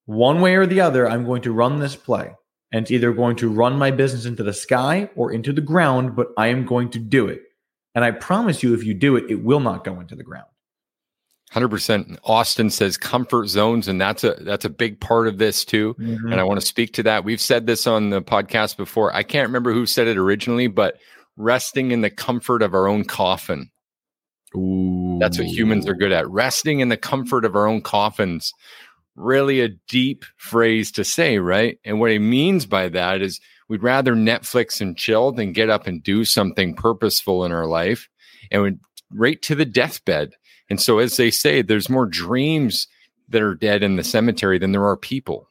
One 0.06 0.40
way 0.40 0.54
or 0.54 0.66
the 0.66 0.80
other, 0.80 1.08
I'm 1.08 1.26
going 1.26 1.42
to 1.42 1.52
run 1.52 1.78
this 1.78 1.96
play. 1.96 2.32
And 2.72 2.82
it's 2.82 2.90
either 2.90 3.12
going 3.12 3.36
to 3.36 3.48
run 3.48 3.76
my 3.76 3.90
business 3.90 4.26
into 4.26 4.42
the 4.42 4.52
sky 4.52 5.10
or 5.16 5.32
into 5.32 5.52
the 5.52 5.60
ground, 5.60 6.14
but 6.14 6.28
I 6.36 6.48
am 6.48 6.64
going 6.64 6.90
to 6.90 6.98
do 6.98 7.26
it. 7.26 7.42
And 7.94 8.04
I 8.04 8.12
promise 8.12 8.62
you, 8.62 8.74
if 8.74 8.84
you 8.84 8.94
do 8.94 9.16
it, 9.16 9.30
it 9.30 9.42
will 9.42 9.60
not 9.60 9.84
go 9.84 9.98
into 9.98 10.14
the 10.14 10.22
ground. 10.22 10.46
Hundred 11.50 11.70
percent. 11.70 12.16
Austin 12.22 12.70
says 12.70 12.96
comfort 12.96 13.48
zones, 13.48 13.88
and 13.88 14.00
that's 14.00 14.22
a 14.22 14.36
that's 14.42 14.64
a 14.64 14.70
big 14.70 15.00
part 15.00 15.26
of 15.26 15.38
this 15.38 15.64
too. 15.64 15.94
Mm-hmm. 15.94 16.30
And 16.30 16.40
I 16.40 16.44
want 16.44 16.60
to 16.60 16.66
speak 16.66 16.92
to 16.92 17.02
that. 17.02 17.24
We've 17.24 17.40
said 17.40 17.66
this 17.66 17.88
on 17.88 18.10
the 18.10 18.22
podcast 18.22 18.76
before. 18.76 19.12
I 19.12 19.24
can't 19.24 19.48
remember 19.48 19.72
who 19.72 19.84
said 19.84 20.06
it 20.06 20.16
originally, 20.16 20.68
but 20.68 20.98
resting 21.36 21.90
in 21.90 22.02
the 22.02 22.10
comfort 22.10 22.62
of 22.62 22.72
our 22.72 22.86
own 22.86 23.04
coffin. 23.04 23.68
Ooh. 24.56 25.18
That's 25.20 25.38
what 25.38 25.48
humans 25.48 25.88
are 25.88 25.94
good 25.94 26.12
at. 26.12 26.28
Resting 26.30 26.80
in 26.80 26.88
the 26.88 26.96
comfort 26.96 27.44
of 27.44 27.56
our 27.56 27.66
own 27.66 27.82
coffins. 27.82 28.52
Really 29.20 29.60
a 29.60 29.68
deep 29.88 30.24
phrase 30.36 30.90
to 30.92 31.04
say, 31.04 31.38
right? 31.38 31.78
And 31.84 32.00
what 32.00 32.10
he 32.10 32.18
means 32.18 32.64
by 32.64 32.88
that 32.88 33.20
is 33.20 33.38
we'd 33.68 33.82
rather 33.82 34.14
Netflix 34.14 34.80
and 34.80 34.96
chill 34.96 35.30
than 35.30 35.52
get 35.52 35.68
up 35.68 35.86
and 35.86 36.02
do 36.02 36.24
something 36.24 36.74
purposeful 36.74 37.44
in 37.44 37.52
our 37.52 37.66
life 37.66 38.08
and 38.50 38.80
right 39.10 39.40
to 39.42 39.54
the 39.54 39.66
deathbed. 39.66 40.32
And 40.70 40.80
so, 40.80 40.98
as 40.98 41.16
they 41.16 41.30
say, 41.30 41.62
there's 41.62 41.90
more 41.90 42.06
dreams 42.06 42.86
that 43.28 43.42
are 43.42 43.54
dead 43.54 43.82
in 43.82 43.96
the 43.96 44.04
cemetery 44.04 44.58
than 44.58 44.72
there 44.72 44.86
are 44.86 44.96
people 44.96 45.50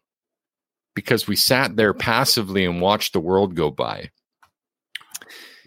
because 0.96 1.28
we 1.28 1.36
sat 1.36 1.76
there 1.76 1.94
passively 1.94 2.66
and 2.66 2.82
watched 2.82 3.14
the 3.14 3.20
world 3.20 3.56
go 3.56 3.70
by. 3.70 4.10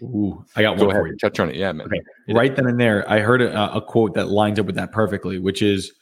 Ooh, 0.01 0.43
I 0.55 0.61
got 0.61 0.77
Go 0.77 0.85
one 0.85 0.95
for 0.95 1.01
ahead, 1.01 1.11
you. 1.13 1.17
touch 1.17 1.39
on 1.39 1.49
it. 1.49 1.55
Yeah, 1.55 1.71
man. 1.71 1.87
Okay. 1.87 2.01
right 2.33 2.55
then 2.55 2.67
and 2.67 2.79
there, 2.79 3.09
I 3.09 3.19
heard 3.19 3.41
a, 3.41 3.75
a 3.75 3.81
quote 3.81 4.15
that 4.15 4.27
lines 4.27 4.59
up 4.59 4.65
with 4.65 4.75
that 4.75 4.91
perfectly, 4.91 5.39
which 5.39 5.61
is 5.61 5.93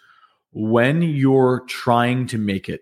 when 0.51 1.01
you're 1.01 1.63
trying 1.67 2.27
to 2.27 2.37
make 2.37 2.69
it, 2.69 2.81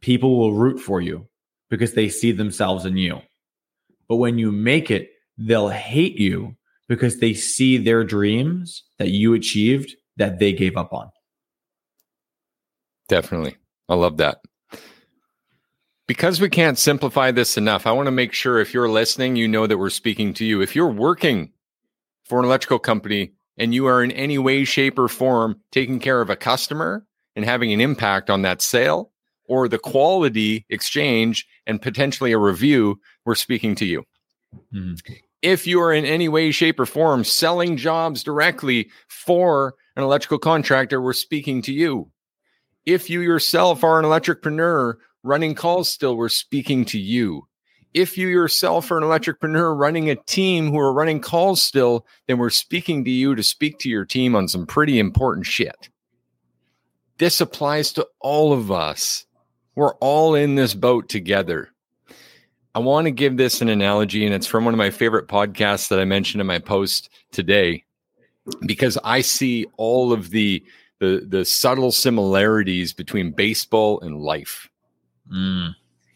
people 0.00 0.38
will 0.38 0.54
root 0.54 0.78
for 0.78 1.00
you 1.00 1.28
because 1.68 1.94
they 1.94 2.08
see 2.08 2.32
themselves 2.32 2.84
in 2.84 2.96
you. 2.96 3.20
But 4.08 4.16
when 4.16 4.38
you 4.38 4.52
make 4.52 4.90
it, 4.90 5.10
they'll 5.38 5.68
hate 5.68 6.18
you 6.18 6.56
because 6.88 7.20
they 7.20 7.34
see 7.34 7.78
their 7.78 8.04
dreams 8.04 8.82
that 8.98 9.08
you 9.08 9.34
achieved 9.34 9.94
that 10.16 10.38
they 10.38 10.52
gave 10.52 10.76
up 10.76 10.92
on. 10.92 11.10
Definitely. 13.08 13.56
I 13.88 13.94
love 13.94 14.18
that. 14.18 14.40
Because 16.06 16.40
we 16.40 16.48
can't 16.48 16.78
simplify 16.78 17.30
this 17.30 17.56
enough, 17.56 17.86
I 17.86 17.92
want 17.92 18.06
to 18.06 18.12
make 18.12 18.32
sure 18.32 18.58
if 18.58 18.74
you're 18.74 18.88
listening, 18.88 19.36
you 19.36 19.48
know 19.48 19.66
that 19.66 19.78
we're 19.78 19.90
speaking 19.90 20.34
to 20.34 20.44
you. 20.44 20.60
If 20.60 20.76
you're 20.76 20.90
working 20.90 21.52
for 22.24 22.38
an 22.38 22.44
electrical 22.44 22.78
company 22.78 23.32
and 23.58 23.74
you 23.74 23.86
are 23.86 24.02
in 24.02 24.12
any 24.12 24.38
way, 24.38 24.64
shape, 24.64 24.98
or 24.98 25.08
form 25.08 25.60
taking 25.70 26.00
care 26.00 26.20
of 26.20 26.30
a 26.30 26.36
customer 26.36 27.04
and 27.36 27.44
having 27.44 27.72
an 27.72 27.80
impact 27.80 28.30
on 28.30 28.42
that 28.42 28.62
sale 28.62 29.10
or 29.46 29.68
the 29.68 29.78
quality 29.78 30.64
exchange 30.70 31.46
and 31.66 31.82
potentially 31.82 32.32
a 32.32 32.38
review, 32.38 33.00
we're 33.24 33.34
speaking 33.34 33.74
to 33.74 33.84
you. 33.84 34.04
Mhm. 34.72 34.98
If 35.42 35.66
you 35.66 35.80
are 35.80 35.92
in 35.92 36.04
any 36.04 36.28
way, 36.28 36.52
shape, 36.52 36.78
or 36.78 36.86
form 36.86 37.24
selling 37.24 37.76
jobs 37.76 38.22
directly 38.22 38.90
for 39.08 39.74
an 39.96 40.02
electrical 40.02 40.38
contractor, 40.38 41.00
we're 41.00 41.12
speaking 41.12 41.62
to 41.62 41.72
you. 41.72 42.10
If 42.86 43.10
you 43.10 43.20
yourself 43.20 43.84
are 43.84 43.98
an 43.98 44.04
electricpreneur 44.04 44.94
running 45.22 45.54
calls 45.54 45.88
still, 45.88 46.16
we're 46.16 46.28
speaking 46.28 46.84
to 46.86 46.98
you. 46.98 47.46
If 47.94 48.16
you 48.16 48.28
yourself 48.28 48.90
are 48.90 48.96
an 48.96 49.04
electricpreneur 49.04 49.78
running 49.78 50.08
a 50.08 50.16
team 50.16 50.70
who 50.70 50.78
are 50.78 50.92
running 50.92 51.20
calls 51.20 51.62
still, 51.62 52.06
then 52.26 52.38
we're 52.38 52.50
speaking 52.50 53.04
to 53.04 53.10
you 53.10 53.34
to 53.34 53.42
speak 53.42 53.78
to 53.80 53.90
your 53.90 54.04
team 54.04 54.34
on 54.34 54.48
some 54.48 54.66
pretty 54.66 54.98
important 54.98 55.46
shit. 55.46 55.90
This 57.18 57.40
applies 57.40 57.92
to 57.94 58.08
all 58.20 58.52
of 58.52 58.72
us. 58.72 59.26
We're 59.74 59.94
all 59.96 60.34
in 60.34 60.54
this 60.54 60.74
boat 60.74 61.08
together. 61.08 61.68
I 62.74 62.78
want 62.78 63.04
to 63.04 63.10
give 63.10 63.36
this 63.36 63.60
an 63.60 63.68
analogy, 63.68 64.24
and 64.24 64.34
it's 64.34 64.46
from 64.46 64.64
one 64.64 64.72
of 64.72 64.78
my 64.78 64.90
favorite 64.90 65.28
podcasts 65.28 65.88
that 65.88 66.00
I 66.00 66.06
mentioned 66.06 66.40
in 66.40 66.46
my 66.46 66.58
post 66.58 67.10
today, 67.30 67.84
because 68.66 68.96
I 69.04 69.20
see 69.20 69.66
all 69.76 70.12
of 70.12 70.30
the 70.30 70.64
the, 70.98 71.26
the 71.26 71.44
subtle 71.44 71.90
similarities 71.90 72.92
between 72.92 73.32
baseball 73.32 74.00
and 74.00 74.20
life. 74.20 74.70
Mm. 75.32 75.74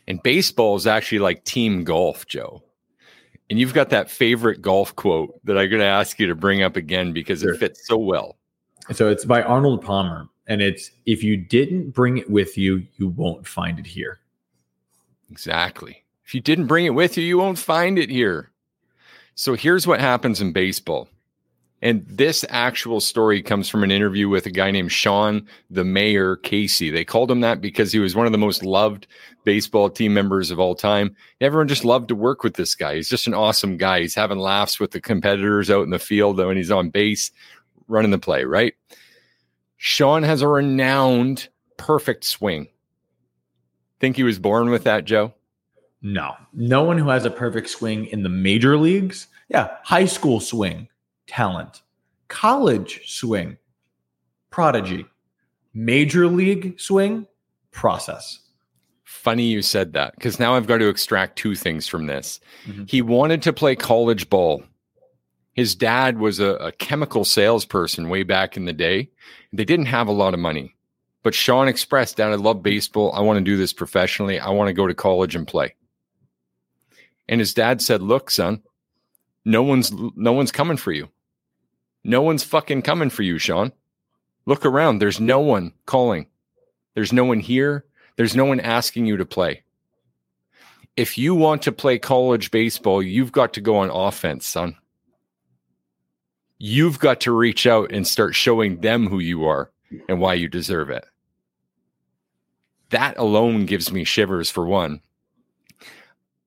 And 0.09 0.23
baseball 0.23 0.77
is 0.77 0.87
actually 0.87 1.19
like 1.19 1.45
team 1.45 1.85
golf, 1.85 2.27
Joe. 2.27 2.63
And 3.49 3.59
you've 3.59 3.75
got 3.75 3.91
that 3.91 4.11
favorite 4.11 4.61
golf 4.61 4.95
quote 4.97 5.41
that 5.45 5.57
I'm 5.57 5.71
going 5.71 5.81
to 5.81 5.87
ask 5.87 6.19
you 6.19 6.27
to 6.27 6.35
bring 6.35 6.63
up 6.63 6.77
again 6.77 7.13
because 7.13 7.41
sure. 7.41 7.55
it 7.55 7.59
fits 7.59 7.87
so 7.87 7.97
well. 7.97 8.37
So 8.93 9.09
it's 9.09 9.25
by 9.25 9.43
Arnold 9.43 9.83
Palmer, 9.83 10.29
and 10.47 10.63
it's 10.63 10.91
if 11.07 11.23
you 11.25 11.37
didn't 11.37 11.91
bring 11.91 12.19
it 12.19 12.31
with 12.31 12.57
you, 12.57 12.87
you 12.99 13.09
won't 13.09 13.47
find 13.47 13.79
it 13.79 13.87
here. 13.87 14.21
Exactly. 15.31 16.05
If 16.25 16.35
you 16.35 16.41
didn't 16.41 16.67
bring 16.67 16.87
it 16.87 16.95
with 16.95 17.17
you, 17.17 17.25
you 17.25 17.39
won't 17.39 17.59
find 17.59 17.99
it 17.99 18.11
here. 18.11 18.51
So 19.35 19.55
here's 19.55 19.87
what 19.87 20.01
happens 20.01 20.41
in 20.41 20.53
baseball. 20.53 21.09
And 21.83 22.06
this 22.09 22.45
actual 22.49 23.00
story 23.00 23.42
comes 23.42 23.68
from 23.68 23.85
an 23.85 23.90
interview 23.90 24.28
with 24.28 24.47
a 24.47 24.50
guy 24.50 24.71
named 24.71 24.92
Sean 24.92 25.47
the 25.71 25.85
Mayor 25.85 26.37
Casey. 26.37 26.90
They 26.90 27.04
called 27.04 27.30
him 27.30 27.40
that 27.40 27.61
because 27.61 27.92
he 27.92 27.99
was 27.99 28.16
one 28.16 28.26
of 28.26 28.33
the 28.33 28.38
most 28.38 28.64
loved 28.64 29.06
baseball 29.45 29.90
team 29.90 30.14
members 30.14 30.50
of 30.50 30.59
all 30.59 30.75
time. 30.75 31.14
Everyone 31.40 31.68
just 31.68 31.85
loved 31.85 32.09
to 32.09 32.14
work 32.14 32.42
with 32.42 32.54
this 32.54 32.75
guy. 32.75 32.97
He's 32.97 33.11
just 33.11 33.26
an 33.26 33.35
awesome 33.35 33.76
guy. 33.76 34.00
He's 34.00 34.14
having 34.14 34.38
laughs 34.38 34.80
with 34.80 34.92
the 34.92 35.00
competitors 35.00 35.71
out 35.71 35.85
in 35.85 35.90
the 35.90 35.99
field 35.99 36.38
when 36.38 36.56
he's 36.56 36.71
on 36.71 36.88
base, 36.88 37.30
running 37.88 38.11
the 38.11 38.18
play, 38.18 38.45
right? 38.45 38.75
Sean 39.76 40.23
has 40.23 40.40
a 40.40 40.49
renowned 40.49 41.49
perfect 41.76 42.25
swing. 42.25 42.68
Think 44.00 44.16
he 44.16 44.23
was 44.23 44.38
born 44.38 44.71
with 44.71 44.85
that, 44.85 45.04
Joe? 45.04 45.35
No, 46.02 46.35
no 46.52 46.83
one 46.85 46.99
who 46.99 47.09
has 47.11 47.25
a 47.25 47.30
perfect 47.30 47.68
swing 47.68 48.06
in 48.06 48.23
the 48.23 48.28
major 48.28 48.76
leagues. 48.76 49.28
Yeah, 49.49 49.76
high 49.83 50.06
school 50.06 50.40
swing, 50.40 50.88
talent. 51.26 51.83
College 52.28 53.02
swing, 53.06 53.56
prodigy. 54.50 55.06
Major 55.75 56.26
league 56.26 56.80
swing, 56.80 57.26
process. 57.71 58.40
Funny 59.04 59.45
you 59.45 59.62
said 59.62 59.92
that 59.92 60.14
because 60.14 60.40
now 60.40 60.54
I've 60.54 60.66
got 60.66 60.78
to 60.78 60.88
extract 60.88 61.37
two 61.37 61.54
things 61.54 61.87
from 61.87 62.06
this. 62.06 62.40
Mm-hmm. 62.66 62.85
He 62.88 63.02
wanted 63.02 63.42
to 63.42 63.52
play 63.52 63.76
college 63.76 64.30
ball. 64.30 64.64
His 65.52 65.75
dad 65.75 66.18
was 66.18 66.40
a, 66.40 66.54
a 66.56 66.73
chemical 66.73 67.25
salesperson 67.25 68.09
way 68.09 68.23
back 68.23 68.56
in 68.56 68.64
the 68.64 68.73
day. 68.73 69.11
They 69.52 69.64
didn't 69.64 69.87
have 69.87 70.09
a 70.09 70.12
lot 70.12 70.35
of 70.35 70.40
money. 70.40 70.75
But 71.23 71.35
Sean 71.35 71.66
expressed, 71.66 72.18
Dad, 72.18 72.30
I 72.30 72.37
love 72.37 72.62
baseball. 72.62 73.12
I 73.12 73.21
want 73.21 73.38
to 73.38 73.45
do 73.45 73.56
this 73.56 73.73
professionally. 73.73 74.38
I 74.38 74.50
want 74.50 74.68
to 74.68 74.73
go 74.73 74.87
to 74.87 74.95
college 74.95 75.35
and 75.35 75.45
play. 75.45 75.75
And 77.28 77.40
his 77.40 77.52
dad 77.52 77.83
said, 77.83 78.00
"Look, 78.00 78.30
son, 78.30 78.62
no 79.45 79.62
one's 79.62 79.90
no 79.92 80.33
one's 80.33 80.52
coming 80.52 80.76
for 80.76 80.92
you. 80.92 81.09
No 82.07 82.23
one's 82.23 82.45
fucking 82.45 82.83
coming 82.83 83.11
for 83.11 83.25
you, 83.25 83.37
Sean. 83.37 83.73
Look 84.47 84.65
around. 84.65 85.01
There's 85.01 85.19
no 85.19 85.41
one 85.41 85.73
calling. 85.87 86.29
There's 86.95 87.13
no 87.13 87.25
one 87.25 87.41
here. 87.41 87.85
There's 88.15 88.37
no 88.37 88.45
one 88.45 88.61
asking 88.61 89.07
you 89.07 89.17
to 89.17 89.27
play. 89.27 89.65
If 90.97 91.19
you 91.19 91.35
want 91.35 91.63
to 91.63 91.73
play 91.73 91.99
college 91.99 92.53
baseball, 92.53 93.03
you've 93.03 93.33
got 93.33 93.55
to 93.55 93.61
go 93.61 93.79
on 93.79 93.91
offense, 93.91 94.47
son. 94.47 94.77
You've 96.59 97.01
got 97.01 97.23
to 97.23 97.33
reach 97.33 97.67
out 97.67 97.91
and 97.91 98.07
start 98.07 98.37
showing 98.37 98.83
them 98.83 99.09
who 99.09 99.19
you 99.19 99.45
are 99.45 99.73
and 100.09 100.21
why 100.21 100.35
you 100.35 100.47
deserve 100.47 100.91
it. 100.91 101.05
That 102.91 103.19
alone 103.19 103.67
gives 103.67 103.91
me 103.91 104.05
shivers 104.05 104.49
for 104.49 104.65
one 104.65 105.01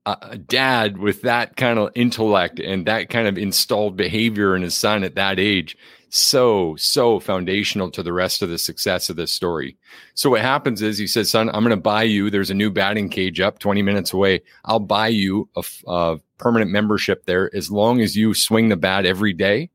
a 0.06 0.38
dad 0.38 0.98
with 0.98 1.22
that 1.22 1.56
kind 1.56 1.78
of 1.78 1.92
intellect 1.94 2.60
and 2.60 2.86
that 2.88 3.10
kind 3.10 3.28
of 3.28 3.38
installed 3.38 3.96
behavior 3.96 4.56
in 4.56 4.62
his 4.62 4.76
son 4.76 5.04
at 5.04 5.16
that 5.16 5.40
age 5.40 5.78
so 6.10 6.76
so 6.78 7.20
foundational 7.20 7.92
to 7.92 8.04
the 8.04 8.14
rest 8.14 8.42
of 8.42 8.50
the 8.50 8.58
success 8.58 9.10
of 9.10 9.16
this 9.16 9.32
story. 9.32 9.78
So 10.16 10.32
what 10.32 10.42
happens 10.42 10.82
is 10.82 10.98
he 10.98 11.08
says 11.08 11.30
son 11.30 11.50
i'm 11.50 11.64
going 11.64 11.70
to 11.70 11.78
buy 11.78 12.04
you 12.04 12.30
there's 12.30 12.50
a 12.50 12.56
new 12.56 12.72
batting 12.72 13.10
cage 13.10 13.40
up 13.40 13.60
20 13.60 13.82
minutes 13.82 14.14
away. 14.14 14.42
I'll 14.66 14.80
buy 14.80 15.10
you 15.10 15.50
a, 15.56 15.64
a 15.88 16.18
permanent 16.38 16.72
membership 16.72 17.26
there. 17.26 17.54
As 17.56 17.70
long 17.70 18.02
as 18.02 18.16
you 18.16 18.34
swing 18.34 18.70
the 18.70 18.78
bat 18.78 19.06
every 19.06 19.34
day 19.34 19.70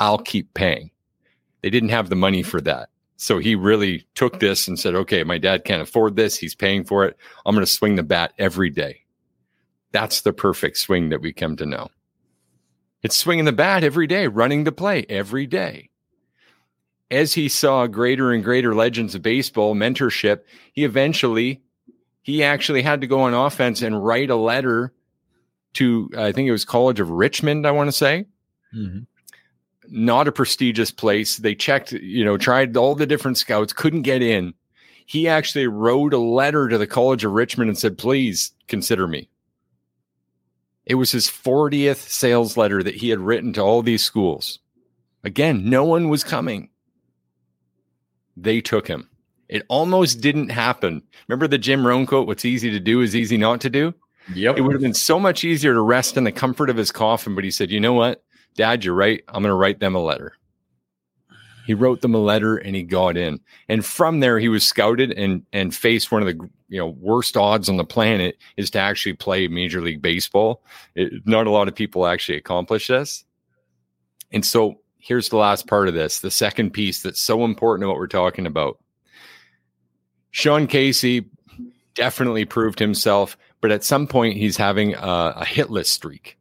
i'll 0.00 0.18
keep 0.18 0.52
paying. 0.54 0.90
They 1.62 1.70
didn't 1.70 1.90
have 1.90 2.08
the 2.08 2.16
money 2.16 2.42
for 2.42 2.60
that. 2.62 2.88
So 3.16 3.38
he 3.38 3.54
really 3.54 4.06
took 4.14 4.40
this 4.40 4.68
and 4.68 4.78
said 4.78 4.94
okay 4.94 5.22
my 5.22 5.38
dad 5.38 5.64
can't 5.64 5.82
afford 5.82 6.16
this. 6.16 6.36
He's 6.36 6.54
paying 6.54 6.84
for 6.84 7.04
it. 7.04 7.16
I'm 7.44 7.54
going 7.54 7.64
to 7.64 7.70
swing 7.70 7.94
the 7.94 8.02
bat 8.02 8.32
every 8.38 8.70
day 8.70 9.05
that's 9.96 10.20
the 10.20 10.32
perfect 10.34 10.76
swing 10.76 11.08
that 11.08 11.22
we 11.22 11.32
come 11.32 11.56
to 11.56 11.64
know. 11.64 11.88
It's 13.02 13.16
swinging 13.16 13.46
the 13.46 13.52
bat 13.52 13.82
every 13.82 14.06
day, 14.06 14.26
running 14.26 14.64
the 14.64 14.72
play 14.72 15.06
every 15.08 15.46
day. 15.46 15.88
As 17.10 17.32
he 17.32 17.48
saw 17.48 17.86
greater 17.86 18.30
and 18.30 18.44
greater 18.44 18.74
legends 18.74 19.14
of 19.14 19.22
baseball 19.22 19.74
mentorship, 19.74 20.40
he 20.74 20.84
eventually 20.84 21.62
he 22.20 22.42
actually 22.42 22.82
had 22.82 23.00
to 23.00 23.06
go 23.06 23.20
on 23.20 23.32
offense 23.32 23.80
and 23.80 24.04
write 24.04 24.28
a 24.28 24.36
letter 24.36 24.92
to 25.74 26.10
I 26.14 26.30
think 26.32 26.46
it 26.46 26.52
was 26.52 26.66
College 26.66 27.00
of 27.00 27.08
Richmond, 27.08 27.66
I 27.66 27.70
want 27.70 27.88
to 27.88 27.92
say. 27.92 28.26
Mm-hmm. 28.76 29.04
Not 29.88 30.28
a 30.28 30.32
prestigious 30.32 30.90
place. 30.90 31.38
They 31.38 31.54
checked, 31.54 31.92
you 31.92 32.22
know, 32.22 32.36
tried 32.36 32.76
all 32.76 32.94
the 32.94 33.06
different 33.06 33.38
scouts, 33.38 33.72
couldn't 33.72 34.02
get 34.02 34.20
in. 34.20 34.52
He 35.06 35.26
actually 35.26 35.68
wrote 35.68 36.12
a 36.12 36.18
letter 36.18 36.68
to 36.68 36.76
the 36.76 36.86
College 36.86 37.24
of 37.24 37.32
Richmond 37.32 37.70
and 37.70 37.78
said, 37.78 37.96
"Please 37.96 38.52
consider 38.68 39.06
me." 39.08 39.30
It 40.86 40.94
was 40.94 41.10
his 41.10 41.26
40th 41.26 42.08
sales 42.08 42.56
letter 42.56 42.82
that 42.82 42.94
he 42.94 43.08
had 43.10 43.18
written 43.18 43.52
to 43.54 43.60
all 43.60 43.82
these 43.82 44.04
schools. 44.04 44.60
Again, 45.24 45.68
no 45.68 45.84
one 45.84 46.08
was 46.08 46.22
coming. 46.22 46.70
They 48.36 48.60
took 48.60 48.86
him. 48.86 49.10
It 49.48 49.64
almost 49.68 50.20
didn't 50.20 50.50
happen. 50.50 51.02
Remember 51.28 51.48
the 51.48 51.58
Jim 51.58 51.86
Rohn 51.86 52.06
quote, 52.06 52.26
what's 52.26 52.44
easy 52.44 52.70
to 52.70 52.80
do 52.80 53.00
is 53.00 53.16
easy 53.16 53.36
not 53.36 53.60
to 53.62 53.70
do? 53.70 53.94
Yep. 54.34 54.58
It 54.58 54.62
would 54.62 54.72
have 54.72 54.82
been 54.82 54.94
so 54.94 55.18
much 55.18 55.44
easier 55.44 55.72
to 55.72 55.80
rest 55.80 56.16
in 56.16 56.24
the 56.24 56.32
comfort 56.32 56.70
of 56.70 56.76
his 56.76 56.90
coffin, 56.90 57.34
but 57.34 57.44
he 57.44 57.50
said, 57.50 57.70
you 57.70 57.80
know 57.80 57.92
what? 57.92 58.24
Dad, 58.56 58.84
you're 58.84 58.94
right. 58.94 59.22
I'm 59.28 59.42
going 59.42 59.50
to 59.50 59.54
write 59.54 59.80
them 59.80 59.94
a 59.94 60.00
letter. 60.00 60.34
He 61.66 61.74
wrote 61.74 62.00
them 62.00 62.14
a 62.14 62.18
letter 62.18 62.56
and 62.56 62.76
he 62.76 62.84
got 62.84 63.16
in. 63.16 63.40
And 63.68 63.84
from 63.84 64.20
there, 64.20 64.38
he 64.38 64.48
was 64.48 64.64
scouted 64.64 65.12
and 65.12 65.44
and 65.52 65.74
faced 65.74 66.12
one 66.12 66.22
of 66.22 66.28
the 66.28 66.48
you 66.68 66.78
know 66.78 66.88
worst 67.00 67.36
odds 67.36 67.68
on 67.68 67.76
the 67.76 67.84
planet 67.84 68.38
is 68.56 68.70
to 68.70 68.78
actually 68.78 69.14
play 69.14 69.48
Major 69.48 69.80
League 69.80 70.00
Baseball. 70.00 70.62
It, 70.94 71.26
not 71.26 71.46
a 71.46 71.50
lot 71.50 71.68
of 71.68 71.74
people 71.74 72.06
actually 72.06 72.38
accomplish 72.38 72.86
this. 72.86 73.24
And 74.32 74.44
so 74.44 74.80
here's 74.98 75.28
the 75.28 75.36
last 75.36 75.66
part 75.66 75.88
of 75.88 75.94
this, 75.94 76.20
the 76.20 76.30
second 76.30 76.70
piece 76.70 77.02
that's 77.02 77.20
so 77.20 77.44
important 77.44 77.84
to 77.84 77.88
what 77.88 77.98
we're 77.98 78.06
talking 78.06 78.46
about. 78.46 78.78
Sean 80.30 80.66
Casey 80.66 81.26
definitely 81.94 82.44
proved 82.44 82.78
himself, 82.78 83.36
but 83.60 83.72
at 83.72 83.84
some 83.84 84.06
point 84.06 84.36
he's 84.36 84.56
having 84.56 84.94
a, 84.94 85.34
a 85.36 85.44
hitless 85.44 85.86
streak. 85.86 86.38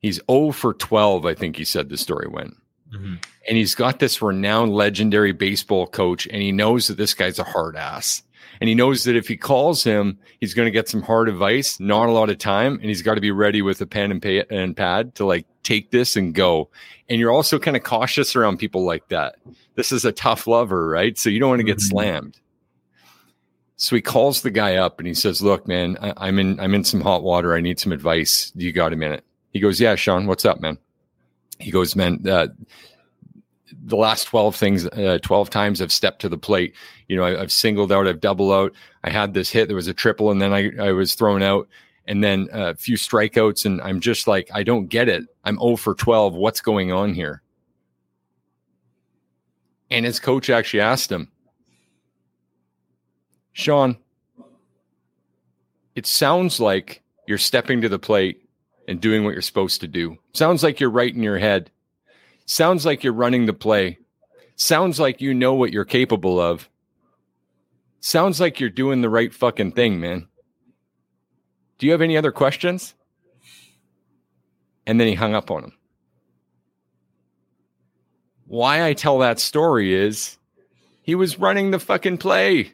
He's 0.00 0.20
0 0.30 0.52
for 0.52 0.74
12, 0.74 1.24
I 1.24 1.34
think 1.34 1.56
he 1.56 1.64
said 1.64 1.88
the 1.88 1.96
story 1.96 2.28
went. 2.28 2.54
Mm-hmm. 2.94 3.14
And 3.48 3.56
he's 3.56 3.74
got 3.74 3.98
this 3.98 4.22
renowned 4.22 4.74
legendary 4.74 5.32
baseball 5.32 5.86
coach, 5.86 6.26
and 6.26 6.42
he 6.42 6.52
knows 6.52 6.88
that 6.88 6.96
this 6.96 7.14
guy's 7.14 7.38
a 7.38 7.44
hard 7.44 7.76
ass. 7.76 8.22
And 8.60 8.68
he 8.68 8.74
knows 8.74 9.04
that 9.04 9.16
if 9.16 9.28
he 9.28 9.36
calls 9.36 9.84
him, 9.84 10.18
he's 10.40 10.54
going 10.54 10.66
to 10.66 10.72
get 10.72 10.88
some 10.88 11.02
hard 11.02 11.28
advice, 11.28 11.78
not 11.78 12.08
a 12.08 12.12
lot 12.12 12.30
of 12.30 12.38
time, 12.38 12.74
and 12.74 12.84
he's 12.84 13.02
got 13.02 13.14
to 13.14 13.20
be 13.20 13.30
ready 13.30 13.60
with 13.60 13.80
a 13.80 13.86
pen 13.86 14.10
and, 14.10 14.22
pay- 14.22 14.44
and 14.50 14.76
pad 14.76 15.14
to 15.16 15.26
like 15.26 15.46
take 15.62 15.90
this 15.90 16.16
and 16.16 16.34
go. 16.34 16.70
And 17.08 17.20
you're 17.20 17.32
also 17.32 17.58
kind 17.58 17.76
of 17.76 17.82
cautious 17.82 18.34
around 18.34 18.58
people 18.58 18.84
like 18.84 19.08
that. 19.08 19.36
This 19.74 19.92
is 19.92 20.04
a 20.04 20.12
tough 20.12 20.46
lover, 20.46 20.88
right? 20.88 21.18
So 21.18 21.28
you 21.28 21.38
don't 21.38 21.50
want 21.50 21.60
to 21.60 21.64
get 21.64 21.78
mm-hmm. 21.78 21.88
slammed. 21.88 22.40
So 23.76 23.94
he 23.94 24.00
calls 24.00 24.40
the 24.40 24.50
guy 24.50 24.76
up 24.76 24.98
and 24.98 25.06
he 25.06 25.12
says, 25.12 25.42
"Look, 25.42 25.68
man, 25.68 25.98
I- 26.00 26.14
I'm 26.16 26.38
in 26.38 26.58
I'm 26.58 26.74
in 26.74 26.82
some 26.82 27.02
hot 27.02 27.22
water. 27.22 27.54
I 27.54 27.60
need 27.60 27.78
some 27.78 27.92
advice. 27.92 28.50
Do 28.56 28.64
you 28.64 28.72
got 28.72 28.94
a 28.94 28.96
minute?" 28.96 29.22
He 29.52 29.60
goes, 29.60 29.78
"Yeah, 29.78 29.96
Sean, 29.96 30.26
what's 30.26 30.46
up, 30.46 30.60
man?" 30.60 30.78
He 31.58 31.70
goes, 31.70 31.96
man, 31.96 32.26
uh, 32.28 32.48
the 33.84 33.96
last 33.96 34.24
12 34.24 34.56
things, 34.56 34.86
uh, 34.86 35.18
12 35.22 35.50
times 35.50 35.80
I've 35.80 35.92
stepped 35.92 36.20
to 36.22 36.28
the 36.28 36.38
plate. 36.38 36.74
You 37.08 37.16
know, 37.16 37.24
I, 37.24 37.38
have 37.38 37.52
singled 37.52 37.92
out, 37.92 38.06
I've 38.06 38.20
doubled 38.20 38.52
out. 38.52 38.72
I 39.04 39.10
had 39.10 39.34
this 39.34 39.50
hit, 39.50 39.68
there 39.68 39.76
was 39.76 39.88
a 39.88 39.94
triple, 39.94 40.30
and 40.30 40.40
then 40.40 40.52
I, 40.52 40.70
I 40.80 40.92
was 40.92 41.14
thrown 41.14 41.42
out, 41.42 41.68
and 42.06 42.22
then 42.22 42.48
a 42.52 42.74
few 42.74 42.96
strikeouts. 42.96 43.64
And 43.64 43.80
I'm 43.80 44.00
just 44.00 44.26
like, 44.26 44.48
I 44.52 44.62
don't 44.62 44.86
get 44.86 45.08
it. 45.08 45.24
I'm 45.44 45.58
0 45.58 45.76
for 45.76 45.94
12. 45.94 46.34
What's 46.34 46.60
going 46.60 46.92
on 46.92 47.14
here? 47.14 47.42
And 49.90 50.04
his 50.04 50.18
coach 50.18 50.50
actually 50.50 50.80
asked 50.80 51.10
him, 51.10 51.30
Sean, 53.52 53.96
it 55.94 56.06
sounds 56.06 56.60
like 56.60 57.02
you're 57.26 57.38
stepping 57.38 57.80
to 57.80 57.88
the 57.88 57.98
plate 57.98 58.45
and 58.86 59.00
doing 59.00 59.24
what 59.24 59.32
you're 59.32 59.42
supposed 59.42 59.80
to 59.80 59.88
do. 59.88 60.16
Sounds 60.32 60.62
like 60.62 60.80
you're 60.80 60.90
right 60.90 61.14
in 61.14 61.22
your 61.22 61.38
head. 61.38 61.70
Sounds 62.46 62.86
like 62.86 63.02
you're 63.02 63.12
running 63.12 63.46
the 63.46 63.52
play. 63.52 63.98
Sounds 64.54 65.00
like 65.00 65.20
you 65.20 65.34
know 65.34 65.54
what 65.54 65.72
you're 65.72 65.84
capable 65.84 66.40
of. 66.40 66.68
Sounds 68.00 68.40
like 68.40 68.60
you're 68.60 68.70
doing 68.70 69.00
the 69.00 69.10
right 69.10 69.34
fucking 69.34 69.72
thing, 69.72 70.00
man. 70.00 70.28
Do 71.78 71.86
you 71.86 71.92
have 71.92 72.02
any 72.02 72.16
other 72.16 72.32
questions? 72.32 72.94
And 74.86 75.00
then 75.00 75.08
he 75.08 75.14
hung 75.14 75.34
up 75.34 75.50
on 75.50 75.64
him. 75.64 75.72
Why 78.46 78.86
I 78.86 78.92
tell 78.92 79.18
that 79.18 79.40
story 79.40 79.92
is 79.92 80.38
he 81.02 81.16
was 81.16 81.38
running 81.38 81.72
the 81.72 81.80
fucking 81.80 82.18
play. 82.18 82.72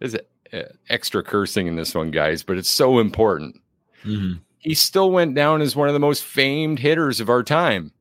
There's 0.00 0.16
uh, 0.52 0.62
extra 0.88 1.22
cursing 1.22 1.68
in 1.68 1.76
this 1.76 1.94
one, 1.94 2.10
guys, 2.10 2.42
but 2.42 2.58
it's 2.58 2.68
so 2.68 2.98
important. 2.98 3.60
Mm-hmm. 4.04 4.40
He 4.64 4.72
still 4.74 5.10
went 5.10 5.34
down 5.34 5.60
as 5.60 5.76
one 5.76 5.88
of 5.88 5.94
the 5.94 6.00
most 6.00 6.24
famed 6.24 6.78
hitters 6.78 7.20
of 7.20 7.28
our 7.28 7.42
time. 7.42 7.92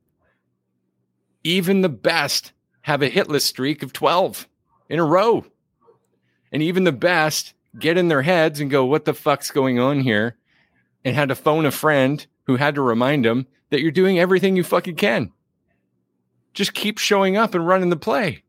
Even 1.43 1.81
the 1.81 1.89
best 1.89 2.53
have 2.83 3.01
a 3.01 3.11
hitless 3.11 3.41
streak 3.41 3.83
of 3.83 3.91
12 3.91 4.47
in 4.87 4.97
a 4.97 5.03
row. 5.03 5.45
And 6.53 6.63
even 6.63 6.85
the 6.85 6.93
best 6.93 7.53
get 7.77 7.97
in 7.97 8.07
their 8.07 8.21
heads 8.21 8.61
and 8.61 8.71
go, 8.71 8.85
What 8.85 9.03
the 9.03 9.13
fuck's 9.13 9.51
going 9.51 9.77
on 9.77 9.99
here? 9.99 10.37
And 11.03 11.17
had 11.17 11.29
to 11.29 11.35
phone 11.35 11.65
a 11.65 11.71
friend 11.71 12.25
who 12.45 12.55
had 12.55 12.75
to 12.75 12.81
remind 12.81 13.25
them 13.25 13.45
that 13.69 13.81
you're 13.81 13.91
doing 13.91 14.17
everything 14.17 14.55
you 14.55 14.63
fucking 14.63 14.95
can. 14.95 15.33
Just 16.53 16.73
keep 16.73 16.97
showing 16.97 17.35
up 17.35 17.53
and 17.55 17.67
running 17.67 17.89
the 17.89 17.97
play. 17.97 18.43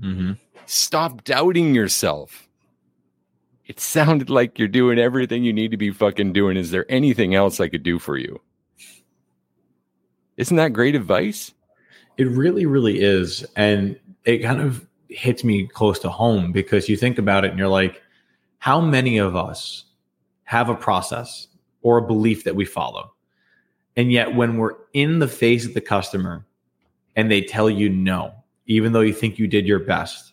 Mm-hmm. 0.00 0.32
Stop 0.64 1.24
doubting 1.24 1.74
yourself. 1.74 2.48
It 3.66 3.80
sounded 3.80 4.28
like 4.28 4.58
you're 4.58 4.68
doing 4.68 4.98
everything 4.98 5.42
you 5.42 5.52
need 5.52 5.70
to 5.70 5.76
be 5.76 5.90
fucking 5.90 6.32
doing. 6.32 6.56
Is 6.56 6.70
there 6.70 6.84
anything 6.90 7.34
else 7.34 7.60
I 7.60 7.68
could 7.68 7.82
do 7.82 7.98
for 7.98 8.18
you? 8.18 8.40
Isn't 10.36 10.56
that 10.56 10.72
great 10.72 10.94
advice? 10.94 11.52
It 12.18 12.28
really, 12.28 12.66
really 12.66 13.00
is. 13.00 13.44
And 13.56 13.98
it 14.24 14.38
kind 14.38 14.60
of 14.60 14.86
hits 15.08 15.44
me 15.44 15.66
close 15.66 15.98
to 16.00 16.10
home 16.10 16.52
because 16.52 16.88
you 16.88 16.96
think 16.96 17.18
about 17.18 17.44
it 17.44 17.50
and 17.50 17.58
you're 17.58 17.68
like, 17.68 18.02
how 18.58 18.80
many 18.80 19.18
of 19.18 19.36
us 19.36 19.84
have 20.44 20.68
a 20.68 20.74
process 20.74 21.48
or 21.82 21.98
a 21.98 22.06
belief 22.06 22.44
that 22.44 22.56
we 22.56 22.64
follow? 22.64 23.12
And 23.96 24.10
yet, 24.10 24.34
when 24.34 24.56
we're 24.56 24.74
in 24.92 25.20
the 25.20 25.28
face 25.28 25.64
of 25.64 25.74
the 25.74 25.80
customer 25.80 26.44
and 27.16 27.30
they 27.30 27.42
tell 27.42 27.70
you 27.70 27.88
no, 27.88 28.34
even 28.66 28.92
though 28.92 29.00
you 29.00 29.12
think 29.12 29.38
you 29.38 29.46
did 29.46 29.66
your 29.66 29.78
best, 29.78 30.32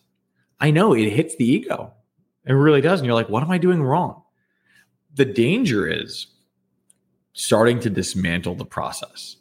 I 0.60 0.70
know 0.70 0.94
it 0.94 1.10
hits 1.10 1.36
the 1.36 1.48
ego. 1.48 1.92
It 2.44 2.52
really 2.52 2.80
does. 2.80 3.00
And 3.00 3.06
you're 3.06 3.14
like, 3.14 3.28
what 3.28 3.42
am 3.42 3.50
I 3.50 3.58
doing 3.58 3.82
wrong? 3.82 4.22
The 5.14 5.24
danger 5.24 5.86
is 5.86 6.26
starting 7.34 7.80
to 7.80 7.90
dismantle 7.90 8.54
the 8.54 8.64
process, 8.64 9.36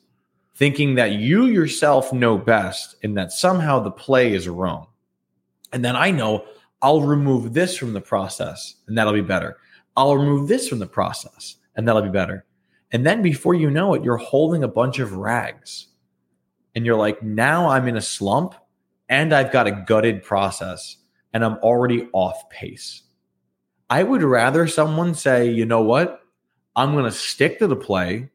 thinking 0.56 0.96
that 0.96 1.14
you 1.14 1.46
yourself 1.46 2.14
know 2.14 2.38
best 2.38 2.96
and 3.04 3.18
that 3.18 3.32
somehow 3.32 3.80
the 3.80 3.92
play 3.92 4.34
is 4.34 4.48
wrong. 4.48 4.88
And 5.74 5.84
then 5.84 5.96
I 5.96 6.12
know 6.12 6.46
I'll 6.82 7.02
remove 7.02 7.54
this 7.54 7.78
from 7.78 7.94
the 7.94 8.02
process 8.02 8.76
and 8.88 8.98
that'll 8.98 9.14
be 9.14 9.22
better. 9.22 9.58
I'll 9.96 10.18
remove 10.18 10.48
this 10.48 10.68
from 10.68 10.80
the 10.80 10.88
process 10.88 11.56
and 11.76 11.88
that'll 11.88 12.02
be 12.02 12.10
better. 12.10 12.46
And 12.92 13.06
then 13.06 13.22
before 13.22 13.54
you 13.54 13.70
know 13.70 13.94
it, 13.94 14.04
you're 14.04 14.18
holding 14.18 14.64
a 14.64 14.68
bunch 14.68 15.00
of 15.00 15.14
rags. 15.14 15.88
And 16.76 16.86
you're 16.86 16.98
like, 16.98 17.22
now 17.22 17.70
I'm 17.70 17.88
in 17.88 17.98
a 17.98 18.02
slump 18.02 18.56
and 19.10 19.34
I've 19.34 19.52
got 19.52 19.68
a 19.68 19.84
gutted 19.88 20.24
process 20.24 20.98
and 21.34 21.44
I'm 21.44 21.56
already 21.58 22.08
off 22.14 22.50
pace. 22.50 23.04
I 23.90 24.04
would 24.04 24.24
rather 24.24 24.68
someone 24.68 25.16
say, 25.16 25.50
you 25.50 25.66
know 25.66 25.82
what? 25.82 26.22
I'm 26.76 26.94
going 26.94 27.06
to 27.06 27.12
stick 27.12 27.60
to 27.60 27.68
the 27.68 27.76
play. 27.76 28.30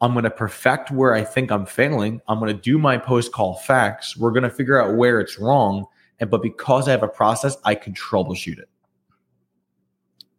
I'm 0.00 0.12
going 0.12 0.24
to 0.24 0.30
perfect 0.30 0.90
where 0.90 1.14
I 1.14 1.24
think 1.24 1.50
I'm 1.50 1.64
failing. 1.64 2.20
I'm 2.28 2.38
going 2.38 2.54
to 2.54 2.60
do 2.60 2.78
my 2.78 2.98
post 2.98 3.32
call 3.32 3.54
facts. 3.54 4.16
We're 4.16 4.32
going 4.32 4.42
to 4.42 4.50
figure 4.50 4.80
out 4.80 4.96
where 4.96 5.20
it's 5.20 5.38
wrong. 5.38 5.86
And 6.18 6.30
but 6.30 6.42
because 6.42 6.88
I 6.88 6.90
have 6.90 7.02
a 7.02 7.08
process, 7.08 7.56
I 7.64 7.74
can 7.74 7.94
troubleshoot 7.94 8.58
it. 8.58 8.68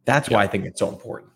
That's 0.06 0.30
yeah. 0.30 0.38
why 0.38 0.44
I 0.44 0.48
think 0.48 0.66
it's 0.66 0.80
so 0.80 0.90
important. 0.90 1.32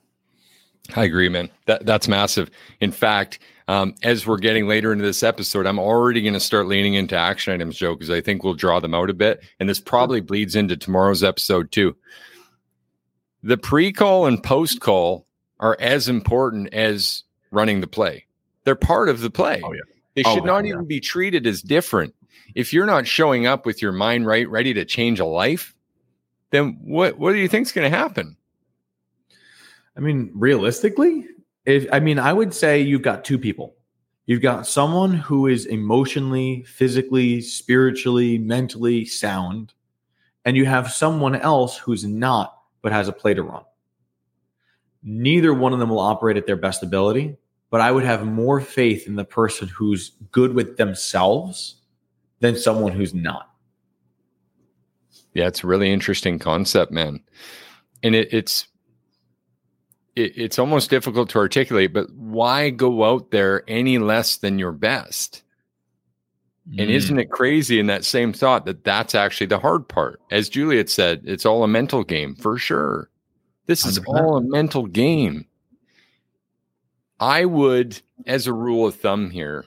I 0.96 1.04
agree, 1.06 1.30
man. 1.30 1.50
That 1.66 1.86
that's 1.86 2.08
massive. 2.08 2.50
In 2.80 2.92
fact, 2.92 3.40
um, 3.71 3.95
as 4.03 4.27
we're 4.27 4.38
getting 4.38 4.67
later 4.67 4.91
into 4.91 5.05
this 5.05 5.23
episode, 5.23 5.65
I'm 5.65 5.79
already 5.79 6.21
going 6.21 6.34
to 6.34 6.39
start 6.39 6.67
leaning 6.67 6.95
into 6.95 7.15
action 7.15 7.53
items, 7.53 7.77
Joe, 7.77 7.95
because 7.95 8.10
I 8.10 8.19
think 8.19 8.43
we'll 8.43 8.53
draw 8.53 8.79
them 8.79 8.93
out 8.93 9.10
a 9.10 9.13
bit, 9.13 9.43
and 9.60 9.69
this 9.69 9.79
probably 9.79 10.19
bleeds 10.19 10.55
into 10.55 10.75
tomorrow's 10.75 11.23
episode 11.23 11.71
too. 11.71 11.95
The 13.43 13.57
pre-call 13.57 14.25
and 14.25 14.43
post-call 14.43 15.25
are 15.60 15.77
as 15.79 16.10
important 16.10 16.73
as 16.73 17.23
running 17.51 17.81
the 17.81 17.88
play. 17.88 18.25
They're 18.65 18.75
part 18.75 19.10
of 19.10 19.21
the 19.21 19.29
play. 19.29 19.62
Oh, 19.63 19.71
yeah. 19.73 19.81
They 20.15 20.23
should 20.23 20.43
oh, 20.43 20.45
not 20.45 20.65
yeah. 20.65 20.73
even 20.73 20.86
be 20.86 20.99
treated 20.99 21.47
as 21.47 21.62
different 21.62 22.13
if 22.55 22.73
you're 22.73 22.86
not 22.86 23.07
showing 23.07 23.45
up 23.45 23.65
with 23.65 23.81
your 23.81 23.91
mind 23.91 24.25
right, 24.25 24.49
ready 24.49 24.73
to 24.73 24.86
change 24.86 25.19
a 25.19 25.25
life, 25.25 25.73
then 26.49 26.77
what 26.84 27.17
what 27.17 27.31
do 27.31 27.38
you 27.38 27.47
think 27.47 27.67
is 27.67 27.71
going 27.71 27.89
to 27.89 27.97
happen? 27.97 28.36
I 29.95 29.99
mean, 29.99 30.31
realistically, 30.34 31.27
if 31.65 31.88
I 31.91 32.00
mean, 32.00 32.19
I 32.19 32.34
would 32.34 32.54
say 32.54 32.82
you've 32.82 33.02
got 33.02 33.24
two 33.24 33.38
people. 33.38 33.76
You've 34.26 34.41
got 34.41 34.67
someone 34.67 35.13
who 35.13 35.47
is 35.47 35.65
emotionally, 35.65 36.63
physically, 36.63 37.41
spiritually, 37.41 38.38
mentally 38.38 39.06
sound, 39.06 39.74
and 40.45 40.56
you 40.56 40.65
have 40.65 40.91
someone 40.91 41.36
else 41.36 41.78
who's 41.78 42.06
not 42.06 42.58
but 42.82 42.91
has 42.91 43.08
a 43.08 43.13
play 43.13 43.34
to 43.34 43.43
run. 43.43 43.63
Neither 45.04 45.54
one 45.54 45.74
of 45.74 45.80
them 45.80 45.89
will 45.89 46.00
operate 46.00 46.38
at 46.38 46.45
their 46.45 46.56
best 46.56 46.84
ability, 46.84 47.36
but 47.69 47.82
I 47.82 47.91
would 47.91 48.04
have 48.04 48.26
more 48.26 48.62
faith 48.62 49.08
in 49.08 49.15
the 49.15 49.26
person 49.26 49.67
who's 49.67 50.12
good 50.32 50.54
with 50.54 50.78
themselves 50.78 51.76
than 52.39 52.56
someone 52.56 52.91
who's 52.91 53.13
not. 53.13 53.50
Yeah, 55.34 55.47
it's 55.47 55.63
a 55.63 55.67
really 55.67 55.91
interesting 55.91 56.39
concept, 56.39 56.91
man. 56.91 57.21
And 58.04 58.15
it, 58.15 58.34
it's 58.34 58.67
it, 60.15 60.34
it's 60.36 60.60
almost 60.60 60.89
difficult 60.89 61.30
to 61.32 61.39
articulate, 61.39 61.93
but 61.93 62.12
why 62.13 62.69
go 62.69 63.04
out 63.04 63.32
there 63.32 63.63
any 63.67 63.97
less 63.97 64.38
than 64.38 64.60
your 64.60 64.71
best? 64.71 65.43
Mm. 66.69 66.84
And 66.84 66.91
isn't 66.91 67.19
it 67.19 67.32
crazy 67.32 67.80
in 67.80 67.88
that 67.88 68.06
same 68.06 68.34
thought 68.34 68.65
that 68.65 68.84
that's 68.84 69.15
actually 69.15 69.47
the 69.47 69.60
hard 69.60 69.88
part? 69.88 70.21
As 70.32 70.50
Juliet 70.50 70.89
said, 70.89 71.21
it's 71.26 71.45
all 71.45 71.63
a 71.63 71.67
mental 71.67 72.04
game 72.04 72.36
for 72.36 72.58
sure. 72.58 73.10
This 73.67 73.86
is 73.86 74.00
100%. 74.00 74.06
all 74.08 74.38
a 74.38 74.41
mental 74.41 74.86
game. 74.86 75.45
I 77.19 77.45
would, 77.45 78.02
as 78.26 78.47
a 78.47 78.54
rule 78.54 78.88
of 78.88 78.95
thumb 78.95 79.30
here, 79.30 79.65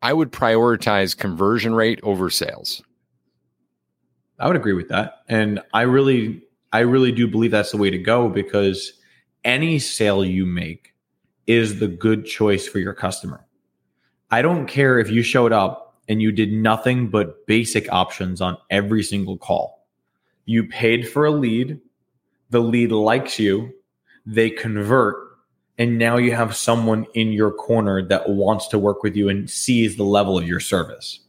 I 0.00 0.12
would 0.12 0.32
prioritize 0.32 1.16
conversion 1.16 1.74
rate 1.74 2.00
over 2.02 2.30
sales. 2.30 2.82
I 4.38 4.46
would 4.46 4.56
agree 4.56 4.72
with 4.72 4.88
that. 4.88 5.22
And 5.28 5.60
I 5.74 5.82
really 5.82 6.42
I 6.72 6.80
really 6.80 7.12
do 7.12 7.26
believe 7.26 7.50
that's 7.50 7.72
the 7.72 7.78
way 7.78 7.90
to 7.90 7.98
go 7.98 8.28
because 8.28 8.92
any 9.44 9.78
sale 9.78 10.24
you 10.24 10.46
make 10.46 10.94
is 11.46 11.80
the 11.80 11.88
good 11.88 12.26
choice 12.26 12.66
for 12.66 12.78
your 12.78 12.94
customer. 12.94 13.44
I 14.30 14.42
don't 14.42 14.66
care 14.66 14.98
if 14.98 15.10
you 15.10 15.22
showed 15.22 15.52
up 15.52 15.96
and 16.08 16.20
you 16.20 16.32
did 16.32 16.52
nothing 16.52 17.08
but 17.08 17.46
basic 17.46 17.90
options 17.92 18.40
on 18.40 18.56
every 18.70 19.02
single 19.02 19.38
call. 19.38 19.86
You 20.44 20.64
paid 20.66 21.08
for 21.08 21.26
a 21.26 21.30
lead, 21.30 21.80
the 22.50 22.60
lead 22.60 22.92
likes 22.92 23.38
you, 23.38 23.72
they 24.26 24.50
convert, 24.50 25.16
and 25.78 25.98
now 25.98 26.16
you 26.16 26.34
have 26.34 26.56
someone 26.56 27.06
in 27.14 27.32
your 27.32 27.50
corner 27.50 28.02
that 28.08 28.28
wants 28.28 28.66
to 28.68 28.78
work 28.78 29.02
with 29.02 29.16
you 29.16 29.28
and 29.28 29.48
sees 29.48 29.96
the 29.96 30.04
level 30.04 30.36
of 30.36 30.46
your 30.46 30.60
service. 30.60 31.20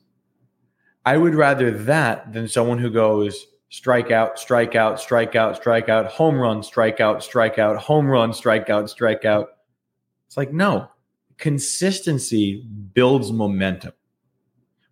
I 1.05 1.17
would 1.17 1.35
rather 1.35 1.71
that 1.71 2.33
than 2.33 2.47
someone 2.47 2.79
who 2.79 2.89
goes 2.89 3.45
strike 3.69 4.11
out, 4.11 4.39
strike 4.39 4.75
out, 4.75 4.99
strike 4.99 5.35
out, 5.35 5.55
strike 5.55 5.89
out, 5.89 6.07
home 6.07 6.35
run, 6.35 6.63
strike 6.63 6.99
out, 6.99 7.23
strike 7.23 7.59
out, 7.59 7.77
home 7.77 8.07
run, 8.07 8.33
strike 8.33 8.69
out, 8.69 8.89
strike 8.89 9.25
out. 9.25 9.49
It's 10.27 10.37
like, 10.37 10.51
no, 10.51 10.89
consistency 11.37 12.63
builds 12.93 13.31
momentum. 13.31 13.93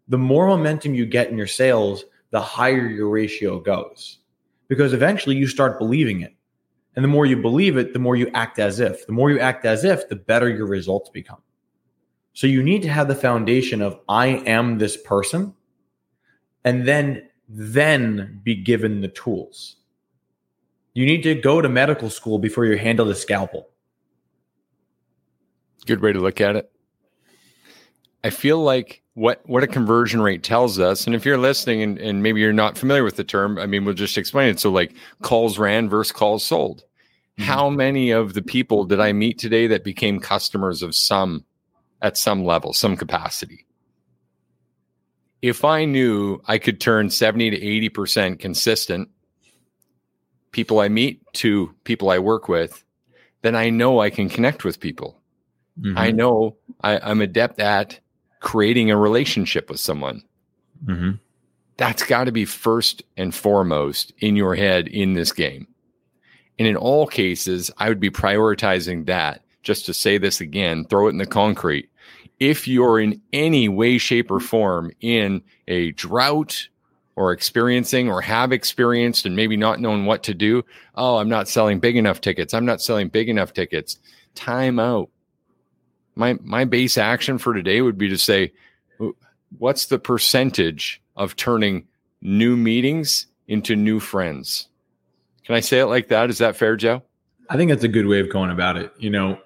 The 0.08 0.18
more 0.18 0.48
momentum 0.48 0.94
you 0.94 1.06
get 1.06 1.30
in 1.30 1.38
your 1.38 1.48
sales, 1.48 2.06
the 2.32 2.40
higher 2.40 2.88
your 2.88 3.10
ratio 3.10 3.60
goes 3.60 4.20
because 4.68 4.94
eventually 4.94 5.36
you 5.36 5.48
start 5.48 5.80
believing 5.80 6.22
it. 6.22 6.34
And 6.96 7.04
the 7.04 7.10
more 7.10 7.26
you 7.26 7.38
believe 7.38 7.78
it, 7.78 7.94
the 7.94 8.00
more 8.00 8.16
you 8.16 8.30
act 8.34 8.58
as 8.58 8.80
if. 8.80 9.06
The 9.06 9.14
more 9.14 9.30
you 9.30 9.40
act 9.40 9.66
as 9.66 9.84
if, 9.84 10.10
the 10.10 10.16
better 10.16 10.50
your 10.50 10.66
results 10.66 11.10
become. 11.10 11.42
So 12.34 12.48
you 12.48 12.64
need 12.64 12.82
to 12.84 12.90
have 12.90 13.08
the 13.08 13.16
foundation 13.16 13.82
of 13.82 14.00
I 14.10 14.28
am 14.28 14.78
this 14.78 14.98
person 14.98 15.54
and 16.64 16.88
then 16.88 17.30
then 17.48 18.42
be 18.44 18.56
given 18.56 19.02
the 19.02 19.08
tools. 19.08 19.78
You 20.94 21.06
need 21.06 21.22
to 21.24 21.36
go 21.36 21.62
to 21.62 21.70
medical 21.70 22.10
school 22.10 22.40
before 22.40 22.66
you 22.66 22.78
handle 22.78 23.06
the 23.06 23.16
scalpel. 23.16 23.70
Good 25.86 26.02
way 26.02 26.12
to 26.12 26.20
look 26.20 26.42
at 26.42 26.56
it. 26.56 26.72
I 28.24 28.32
feel 28.32 28.62
like 28.62 29.04
what 29.14 29.42
what 29.46 29.64
a 29.64 29.68
conversion 29.68 30.22
rate 30.22 30.44
tells 30.44 30.80
us, 30.80 31.06
and 31.06 31.16
if 31.16 31.24
you're 31.24 31.38
listening 31.38 31.84
and, 31.84 32.00
and 32.00 32.24
maybe 32.24 32.42
you're 32.42 32.52
not 32.52 32.78
familiar 32.78 33.04
with 33.04 33.16
the 33.16 33.24
term, 33.24 33.60
I 33.60 33.68
mean, 33.68 33.86
we'll 33.86 33.94
just 33.94 34.18
explain 34.18 34.50
it. 34.50 34.60
So, 34.60 34.72
like 34.72 34.96
calls 35.22 35.60
ran 35.60 35.88
versus 35.88 36.12
calls 36.12 36.44
sold. 36.44 36.80
Mm-hmm. 36.80 37.44
How 37.44 37.70
many 37.70 38.10
of 38.10 38.34
the 38.34 38.42
people 38.42 38.84
did 38.84 39.00
I 39.00 39.14
meet 39.14 39.38
today 39.38 39.68
that 39.68 39.84
became 39.84 40.20
customers 40.20 40.82
of 40.82 40.96
some 40.96 41.46
at 42.02 42.18
some 42.18 42.44
level, 42.44 42.74
some 42.74 42.98
capacity? 42.98 43.67
If 45.48 45.64
I 45.64 45.86
knew 45.86 46.42
I 46.46 46.58
could 46.58 46.82
turn 46.82 47.10
70 47.10 47.52
to 47.52 47.90
80% 47.90 48.38
consistent 48.38 49.08
people 50.52 50.82
I 50.82 50.90
meet 50.90 51.22
to 51.36 51.74
people 51.86 52.10
I 52.10 52.20
work 52.20 52.50
with, 52.50 52.84
then 53.44 53.56
I 53.56 53.70
know 53.70 54.02
I 54.02 54.10
can 54.10 54.28
connect 54.28 54.66
with 54.66 54.82
people. 54.82 55.22
Mm-hmm. 55.80 55.98
I 55.98 56.12
know 56.12 56.58
I, 56.82 57.00
I'm 57.00 57.22
adept 57.22 57.62
at 57.62 57.98
creating 58.42 58.92
a 58.92 58.98
relationship 58.98 59.70
with 59.70 59.80
someone. 59.80 60.22
Mm-hmm. 60.86 61.12
That's 61.78 62.04
got 62.04 62.26
to 62.26 62.34
be 62.34 62.44
first 62.44 63.04
and 63.16 63.34
foremost 63.34 64.12
in 64.20 64.36
your 64.36 64.54
head 64.54 64.90
in 64.90 65.14
this 65.14 65.32
game. 65.32 65.66
And 66.60 66.68
in 66.68 66.76
all 66.76 67.08
cases, 67.08 67.72
I 67.78 67.88
would 67.88 68.02
be 68.02 68.10
prioritizing 68.10 69.06
that. 69.06 69.46
Just 69.64 69.86
to 69.86 69.94
say 69.94 70.18
this 70.18 70.42
again, 70.42 70.84
throw 70.86 71.08
it 71.08 71.12
in 71.12 71.20
the 71.20 71.26
concrete. 71.26 71.90
If 72.40 72.68
you're 72.68 73.00
in 73.00 73.22
any 73.34 73.68
way, 73.68 73.98
shape, 73.98 74.30
or 74.30 74.40
form 74.40 74.92
in 75.02 75.42
a 75.68 75.92
drought 75.94 76.68
or 77.16 77.32
experiencing 77.32 78.10
or 78.10 78.22
have 78.22 78.52
experienced 78.52 79.26
and 79.26 79.36
maybe 79.36 79.58
not 79.58 79.80
knowing 79.80 80.06
what 80.06 80.24
to 80.24 80.34
do, 80.34 80.64
oh, 80.96 81.18
I'm 81.18 81.30
not 81.30 81.48
selling 81.48 81.80
big 81.80 81.96
enough 81.96 82.22
tickets. 82.22 82.54
I'm 82.54 82.66
not 82.66 82.82
selling 82.82 83.08
big 83.08 83.28
enough 83.28 83.54
tickets. 83.54 83.98
Time 84.36 84.80
out. 84.80 85.10
My 86.16 86.38
my 86.44 86.66
base 86.66 86.98
action 86.98 87.38
for 87.38 87.54
today 87.54 87.82
would 87.82 87.98
be 87.98 88.10
to 88.10 88.18
say, 88.18 88.54
what's 89.58 89.88
the 89.88 90.00
percentage 90.00 91.02
of 91.16 91.36
turning 91.36 91.88
new 92.22 92.56
meetings 92.56 93.28
into 93.48 93.76
new 93.76 94.00
friends? 94.00 94.68
Can 95.46 95.56
I 95.56 95.62
say 95.62 95.80
it 95.80 95.86
like 95.86 96.10
that? 96.10 96.30
Is 96.30 96.40
that 96.40 96.56
fair, 96.56 96.76
Joe? 96.76 97.02
I 97.50 97.56
think 97.56 97.72
that's 97.72 97.84
a 97.84 97.88
good 97.88 98.08
way 98.08 98.20
of 98.20 98.30
going 98.30 98.52
about 98.52 98.78
it. 98.78 98.92
You 98.98 99.10
know, 99.10 99.40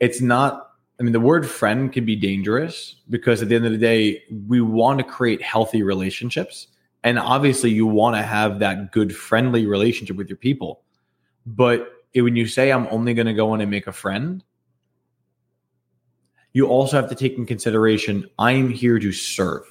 it's 0.00 0.20
not, 0.20 0.61
I 1.00 1.02
mean, 1.02 1.12
the 1.12 1.20
word 1.20 1.48
friend 1.48 1.92
can 1.92 2.04
be 2.04 2.16
dangerous 2.16 2.96
because 3.10 3.42
at 3.42 3.48
the 3.48 3.56
end 3.56 3.66
of 3.66 3.72
the 3.72 3.78
day, 3.78 4.22
we 4.46 4.60
want 4.60 4.98
to 4.98 5.04
create 5.04 5.42
healthy 5.42 5.82
relationships. 5.82 6.68
And 7.02 7.18
obviously, 7.18 7.70
you 7.70 7.86
want 7.86 8.14
to 8.16 8.22
have 8.22 8.60
that 8.60 8.92
good, 8.92 9.14
friendly 9.14 9.66
relationship 9.66 10.16
with 10.16 10.28
your 10.28 10.36
people. 10.36 10.82
But 11.44 11.92
when 12.14 12.36
you 12.36 12.46
say, 12.46 12.70
I'm 12.70 12.86
only 12.90 13.14
going 13.14 13.26
to 13.26 13.34
go 13.34 13.52
in 13.54 13.60
and 13.60 13.70
make 13.70 13.88
a 13.88 13.92
friend, 13.92 14.44
you 16.52 16.68
also 16.68 17.00
have 17.00 17.08
to 17.08 17.16
take 17.16 17.36
in 17.36 17.46
consideration, 17.46 18.28
I'm 18.38 18.68
here 18.68 18.98
to 18.98 19.10
serve. 19.10 19.64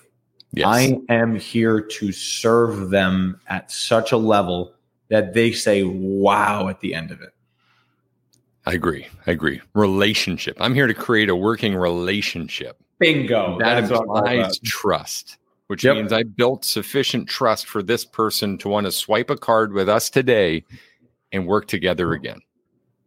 Yes. 0.54 0.66
I 0.68 0.98
am 1.08 1.36
here 1.36 1.80
to 1.80 2.12
serve 2.12 2.90
them 2.90 3.40
at 3.48 3.72
such 3.72 4.12
a 4.12 4.18
level 4.18 4.74
that 5.10 5.34
they 5.34 5.54
say 5.54 5.84
wow 5.84 6.68
at 6.68 6.82
the 6.82 6.94
end 6.94 7.12
of 7.12 7.22
it. 7.22 7.30
I 8.66 8.74
agree. 8.74 9.08
I 9.26 9.32
agree. 9.32 9.62
Relationship. 9.74 10.58
I'm 10.60 10.76
here 10.76 10.88
to 10.88 10.94
create 10.94 11.30
a 11.30 11.36
working 11.36 11.76
relationship. 11.76 12.78
Bingo. 13.00 13.58
That 13.60 13.82
That's 13.82 14.00
implies 14.00 14.60
trust, 14.60 15.38
which 15.68 15.84
yep. 15.84 15.96
means 15.96 16.14
I 16.14 16.24
built 16.24 16.64
sufficient 16.64 17.28
trust 17.28 17.66
for 17.66 17.82
this 17.82 18.06
person 18.06 18.58
to 18.60 18.70
want 18.70 18.86
to 18.86 18.92
swipe 18.92 19.30
a 19.30 19.38
card 19.38 19.74
with 19.74 19.90
us 19.90 20.10
today 20.10 20.64
and 21.32 21.48
work 21.48 21.68
together 21.68 22.14
again. 22.14 22.40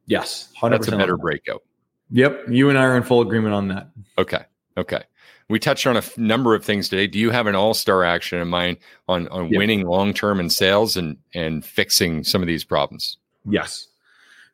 Yes. 0.07 0.53
100% 0.61 0.71
That's 0.71 0.89
a 0.89 0.97
better 0.97 1.17
breakout. 1.17 1.63
Yep. 2.11 2.49
You 2.49 2.69
and 2.69 2.79
I 2.79 2.83
are 2.83 2.97
in 2.97 3.03
full 3.03 3.21
agreement 3.21 3.55
on 3.55 3.69
that. 3.69 3.89
Okay. 4.19 4.45
Okay. 4.77 5.05
We 5.49 5.59
touched 5.59 5.87
on 5.87 5.97
a 5.97 5.99
f- 5.99 6.17
number 6.19 6.55
of 6.55 6.65
things 6.65 6.89
today. 6.89 7.07
Do 7.07 7.19
you 7.19 7.31
have 7.31 7.47
an 7.47 7.55
all-star 7.55 8.03
action 8.03 8.41
in 8.41 8.49
mind 8.49 8.79
on 9.09 9.29
on 9.29 9.51
yep. 9.51 9.59
winning 9.59 9.87
long-term 9.87 10.41
in 10.41 10.51
sales 10.51 10.97
and 10.97 11.17
and 11.35 11.65
fixing 11.65 12.25
some 12.25 12.41
of 12.41 12.49
these 12.49 12.65
problems? 12.65 13.19
Yes. 13.49 13.89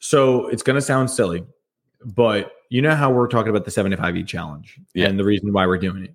So 0.01 0.49
it's 0.49 0.63
going 0.63 0.75
to 0.75 0.83
sound 0.83 1.11
silly, 1.11 1.45
but 2.05 2.53
you 2.71 2.83
know 2.83 2.95
how 2.95 3.11
we're 3.11 3.29
talking 3.29 3.51
about 3.51 3.65
the 3.65 3.71
75E 3.71 4.27
challenge 4.27 4.79
yeah. 4.95 5.07
and 5.07 5.19
the 5.19 5.25
reason 5.25 5.53
why 5.53 5.67
we're 5.67 5.79
doing 5.79 6.05
it. 6.05 6.15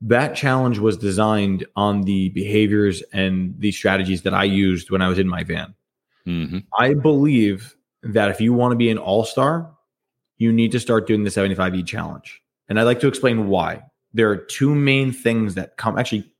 That 0.00 0.34
challenge 0.34 0.78
was 0.78 0.96
designed 0.96 1.64
on 1.76 2.02
the 2.02 2.30
behaviors 2.30 3.02
and 3.12 3.54
the 3.58 3.70
strategies 3.70 4.22
that 4.22 4.34
I 4.34 4.44
used 4.44 4.90
when 4.90 5.00
I 5.00 5.08
was 5.08 5.18
in 5.18 5.28
my 5.28 5.44
van. 5.44 5.74
Mm-hmm. 6.26 6.58
I 6.76 6.94
believe 6.94 7.76
that 8.02 8.30
if 8.30 8.40
you 8.40 8.52
want 8.52 8.72
to 8.72 8.76
be 8.76 8.90
an 8.90 8.98
all-star, 8.98 9.72
you 10.38 10.52
need 10.52 10.72
to 10.72 10.80
start 10.80 11.06
doing 11.06 11.22
the 11.22 11.30
75E 11.30 11.86
challenge. 11.86 12.42
And 12.68 12.80
I'd 12.80 12.84
like 12.84 13.00
to 13.00 13.08
explain 13.08 13.46
why 13.46 13.84
there 14.14 14.28
are 14.30 14.36
two 14.36 14.74
main 14.74 15.12
things 15.12 15.54
that 15.54 15.76
come 15.76 15.98
actually 15.98 16.30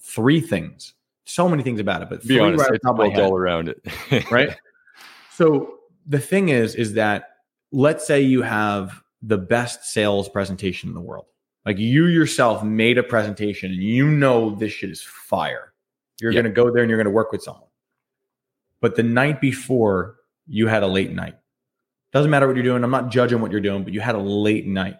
three 0.00 0.40
things 0.40 0.94
so 1.24 1.48
many 1.48 1.62
things 1.62 1.80
about 1.80 2.02
it 2.02 2.08
but 2.08 2.26
be 2.26 2.38
honest 2.38 2.68
right 2.68 2.74
it's 2.74 3.18
all 3.18 3.36
around 3.36 3.68
it 3.68 4.30
right 4.30 4.56
so 5.32 5.73
the 6.06 6.18
thing 6.18 6.48
is 6.48 6.74
is 6.74 6.94
that 6.94 7.30
let's 7.72 8.06
say 8.06 8.20
you 8.20 8.42
have 8.42 9.02
the 9.22 9.38
best 9.38 9.84
sales 9.84 10.28
presentation 10.28 10.88
in 10.88 10.94
the 10.94 11.00
world 11.00 11.26
like 11.64 11.78
you 11.78 12.06
yourself 12.06 12.62
made 12.62 12.98
a 12.98 13.02
presentation 13.02 13.70
and 13.70 13.82
you 13.82 14.08
know 14.08 14.54
this 14.54 14.72
shit 14.72 14.90
is 14.90 15.02
fire 15.02 15.72
you're 16.20 16.32
yep. 16.32 16.42
going 16.42 16.54
to 16.54 16.62
go 16.62 16.70
there 16.70 16.82
and 16.82 16.90
you're 16.90 16.98
going 16.98 17.06
to 17.06 17.10
work 17.10 17.32
with 17.32 17.42
someone 17.42 17.68
but 18.80 18.96
the 18.96 19.02
night 19.02 19.40
before 19.40 20.16
you 20.46 20.66
had 20.66 20.82
a 20.82 20.86
late 20.86 21.12
night 21.12 21.36
doesn't 22.12 22.30
matter 22.30 22.46
what 22.46 22.54
you're 22.54 22.62
doing 22.62 22.84
i'm 22.84 22.90
not 22.90 23.10
judging 23.10 23.40
what 23.40 23.50
you're 23.50 23.60
doing 23.60 23.82
but 23.82 23.92
you 23.92 24.00
had 24.00 24.14
a 24.14 24.18
late 24.18 24.66
night 24.66 24.96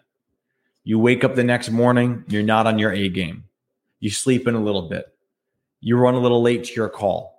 you 0.87 0.99
wake 0.99 1.25
up 1.25 1.35
the 1.35 1.43
next 1.43 1.71
morning, 1.71 2.25
you're 2.29 2.43
not 2.43 2.67
on 2.67 2.79
your 2.79 2.93
A 2.93 3.09
game. 3.09 3.45
You 4.01 4.11
sleep 4.11 4.47
in 4.47 4.55
a 4.55 4.63
little 4.63 4.83
bit. 4.83 5.07
You 5.81 5.97
run 5.97 6.15
a 6.15 6.21
little 6.21 6.43
late 6.43 6.65
to 6.65 6.75
your 6.75 6.91
call. 6.91 7.34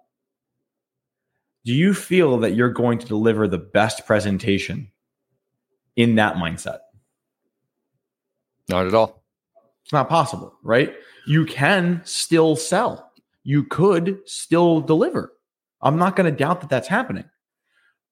Do 1.65 1.73
you 1.73 1.95
feel 1.95 2.37
that 2.37 2.55
you're 2.55 2.69
going 2.69 2.99
to 2.99 3.07
deliver 3.07 3.47
the 3.47 3.57
best 3.57 4.05
presentation 4.05 4.91
in 5.95 6.15
that 6.15 6.35
mindset? 6.35 6.79
Not 8.69 8.85
at 8.85 8.93
all. 8.93 9.23
It's 9.83 9.91
not 9.91 10.07
possible, 10.07 10.55
right? 10.63 10.93
You 11.27 11.45
can 11.45 12.01
still 12.05 12.55
sell. 12.55 13.11
You 13.43 13.63
could 13.63 14.19
still 14.25 14.79
deliver. 14.79 15.33
I'm 15.81 15.97
not 15.97 16.15
going 16.15 16.31
to 16.31 16.37
doubt 16.37 16.61
that 16.61 16.69
that's 16.69 16.87
happening. 16.87 17.25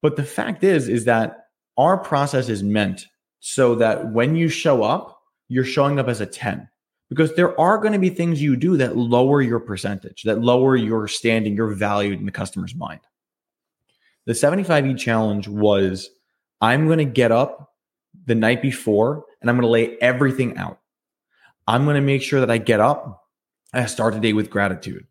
But 0.01 0.15
the 0.15 0.23
fact 0.23 0.63
is 0.63 0.89
is 0.89 1.05
that 1.05 1.47
our 1.77 1.97
process 1.97 2.49
is 2.49 2.63
meant 2.63 3.07
so 3.39 3.75
that 3.75 4.11
when 4.11 4.35
you 4.35 4.49
show 4.49 4.83
up, 4.83 5.19
you're 5.47 5.63
showing 5.63 5.99
up 5.99 6.07
as 6.07 6.21
a 6.21 6.25
10 6.25 6.67
because 7.09 7.35
there 7.35 7.59
are 7.59 7.77
going 7.77 7.93
to 7.93 7.99
be 7.99 8.09
things 8.09 8.41
you 8.41 8.55
do 8.55 8.77
that 8.77 8.97
lower 8.97 9.41
your 9.41 9.59
percentage, 9.59 10.23
that 10.23 10.41
lower 10.41 10.75
your 10.75 11.07
standing, 11.07 11.55
your 11.55 11.73
value 11.73 12.13
in 12.13 12.25
the 12.25 12.31
customer's 12.31 12.73
mind. 12.73 13.01
The 14.25 14.33
75E 14.33 14.97
challenge 14.97 15.47
was 15.47 16.09
I'm 16.61 16.85
going 16.85 16.99
to 16.99 17.05
get 17.05 17.31
up 17.31 17.73
the 18.25 18.35
night 18.35 18.61
before 18.61 19.25
and 19.41 19.49
I'm 19.49 19.57
going 19.57 19.67
to 19.67 19.71
lay 19.71 19.97
everything 19.99 20.57
out. 20.57 20.79
I'm 21.67 21.85
going 21.85 21.95
to 21.95 22.01
make 22.01 22.21
sure 22.21 22.39
that 22.39 22.51
I 22.51 22.57
get 22.57 22.79
up 22.79 23.23
and 23.73 23.83
I 23.83 23.87
start 23.87 24.13
the 24.13 24.19
day 24.19 24.33
with 24.33 24.49
gratitude. 24.49 25.05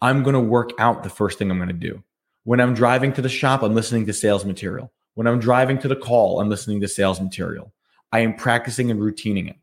I'm 0.00 0.22
going 0.22 0.34
to 0.34 0.40
work 0.40 0.70
out 0.78 1.02
the 1.02 1.10
first 1.10 1.38
thing 1.38 1.50
I'm 1.50 1.58
going 1.58 1.68
to 1.68 1.74
do. 1.74 2.02
When 2.44 2.60
I'm 2.60 2.74
driving 2.74 3.12
to 3.14 3.22
the 3.22 3.28
shop, 3.28 3.62
I'm 3.62 3.74
listening 3.74 4.06
to 4.06 4.12
sales 4.12 4.44
material. 4.44 4.92
When 5.14 5.26
I'm 5.26 5.40
driving 5.40 5.78
to 5.78 5.88
the 5.88 5.96
call, 5.96 6.40
I'm 6.40 6.48
listening 6.48 6.80
to 6.80 6.88
sales 6.88 7.20
material. 7.20 7.72
I 8.12 8.20
am 8.20 8.34
practicing 8.34 8.90
and 8.90 9.00
routining 9.00 9.48
it. 9.48 9.56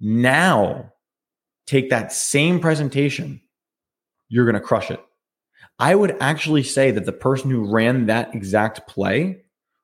Now, 0.00 0.92
take 1.66 1.90
that 1.90 2.12
same 2.12 2.60
presentation, 2.60 3.40
you're 4.28 4.44
going 4.44 4.54
to 4.54 4.60
crush 4.60 4.90
it. 4.90 5.00
I 5.78 5.94
would 5.94 6.16
actually 6.20 6.62
say 6.62 6.90
that 6.90 7.04
the 7.04 7.12
person 7.12 7.50
who 7.50 7.70
ran 7.70 8.06
that 8.06 8.34
exact 8.34 8.86
play 8.86 9.42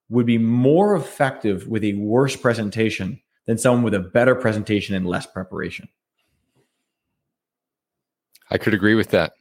would 0.09 0.26
be 0.26 0.38
more 0.38 0.96
effective 0.96 1.68
with 1.68 1.85
a 1.85 1.94
worse 1.94 2.37
presentation 2.37 3.20
than 3.46 3.59
someone 3.59 3.83
with 3.83 3.94
a 3.94 4.00
better 4.00 4.35
presentation 4.35 4.94
and 4.94 5.07
less 5.07 5.26
preparation. 5.26 5.88
I 8.50 8.59
could 8.59 8.74
agree 8.74 8.94
with 8.94 9.11
that. 9.11 9.33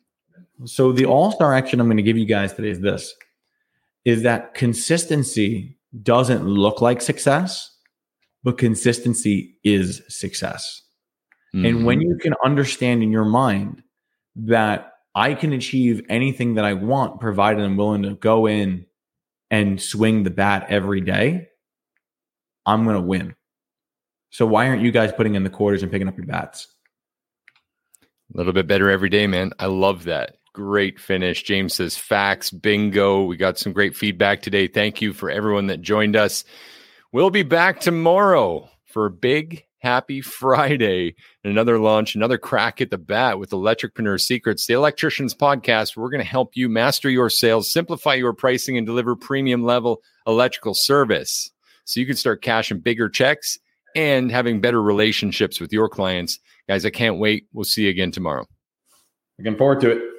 So 0.65 0.91
the 0.91 1.05
all-star 1.05 1.53
action 1.53 1.79
I'm 1.79 1.87
going 1.87 1.97
to 1.97 2.03
give 2.03 2.17
you 2.17 2.25
guys 2.25 2.53
today 2.53 2.69
is 2.69 2.79
this 2.79 3.15
is 4.03 4.23
that 4.23 4.55
consistency 4.55 5.77
doesn't 6.01 6.45
look 6.45 6.81
like 6.81 7.01
success 7.01 7.71
but 8.43 8.57
consistency 8.57 9.57
is 9.63 10.01
success. 10.07 10.81
Mm-hmm. 11.53 11.65
And 11.65 11.85
when 11.85 11.99
mm-hmm. 11.99 12.09
you 12.09 12.17
can 12.17 12.33
understand 12.43 13.03
in 13.03 13.11
your 13.11 13.25
mind 13.25 13.83
that 14.35 14.90
I 15.13 15.33
can 15.33 15.53
achieve 15.53 16.05
anything 16.09 16.55
that 16.55 16.65
I 16.65 16.73
want, 16.73 17.19
provided 17.19 17.63
I'm 17.63 17.77
willing 17.77 18.03
to 18.03 18.15
go 18.15 18.47
in 18.47 18.85
and 19.49 19.81
swing 19.81 20.23
the 20.23 20.29
bat 20.29 20.67
every 20.69 21.01
day, 21.01 21.49
I'm 22.65 22.85
going 22.85 22.95
to 22.95 23.01
win. 23.01 23.35
So 24.29 24.45
why 24.45 24.67
aren't 24.67 24.81
you 24.81 24.91
guys 24.91 25.11
putting 25.11 25.35
in 25.35 25.43
the 25.43 25.49
quarters 25.49 25.83
and 25.83 25.91
picking 25.91 26.07
up 26.07 26.15
your 26.15 26.25
bats? 26.25 26.67
A 28.33 28.37
little 28.37 28.53
bit 28.53 28.67
better 28.67 28.89
every 28.89 29.09
day, 29.09 29.27
man. 29.27 29.51
I 29.59 29.65
love 29.65 30.05
that. 30.05 30.37
Great 30.53 30.99
finish. 30.99 31.43
James 31.43 31.73
says 31.73 31.97
facts, 31.97 32.49
bingo. 32.49 33.23
We 33.23 33.35
got 33.35 33.57
some 33.57 33.73
great 33.73 33.95
feedback 33.95 34.41
today. 34.41 34.67
Thank 34.67 35.01
you 35.01 35.11
for 35.11 35.29
everyone 35.29 35.67
that 35.67 35.81
joined 35.81 36.15
us. 36.15 36.45
We'll 37.11 37.29
be 37.29 37.43
back 37.43 37.81
tomorrow 37.81 38.69
for 38.85 39.09
big 39.09 39.65
happy 39.81 40.21
Friday 40.21 41.15
another 41.43 41.79
launch, 41.79 42.15
another 42.15 42.37
crack 42.37 42.81
at 42.81 42.89
the 42.89 42.97
bat 42.97 43.39
with 43.39 43.49
Electricpreneur 43.49 44.19
Secrets, 44.19 44.67
the 44.67 44.73
electricians 44.73 45.33
podcast. 45.33 45.97
We're 45.97 46.09
going 46.09 46.23
to 46.23 46.29
help 46.29 46.51
you 46.55 46.69
master 46.69 47.09
your 47.09 47.29
sales, 47.29 47.73
simplify 47.73 48.13
your 48.13 48.33
pricing, 48.33 48.77
and 48.77 48.85
deliver 48.85 49.15
premium 49.15 49.63
level 49.63 50.01
electrical 50.27 50.73
service 50.75 51.51
so 51.85 51.99
you 51.99 52.05
can 52.05 52.15
start 52.15 52.41
cashing 52.41 52.79
bigger 52.79 53.09
checks 53.09 53.57
and 53.95 54.31
having 54.31 54.61
better 54.61 54.81
relationships 54.81 55.59
with 55.59 55.73
your 55.73 55.89
clients. 55.89 56.39
Guys, 56.69 56.85
I 56.85 56.91
can't 56.91 57.17
wait. 57.17 57.47
We'll 57.51 57.65
see 57.65 57.83
you 57.83 57.89
again 57.89 58.11
tomorrow. 58.11 58.45
Looking 59.39 59.57
forward 59.57 59.81
to 59.81 59.91
it. 59.91 60.10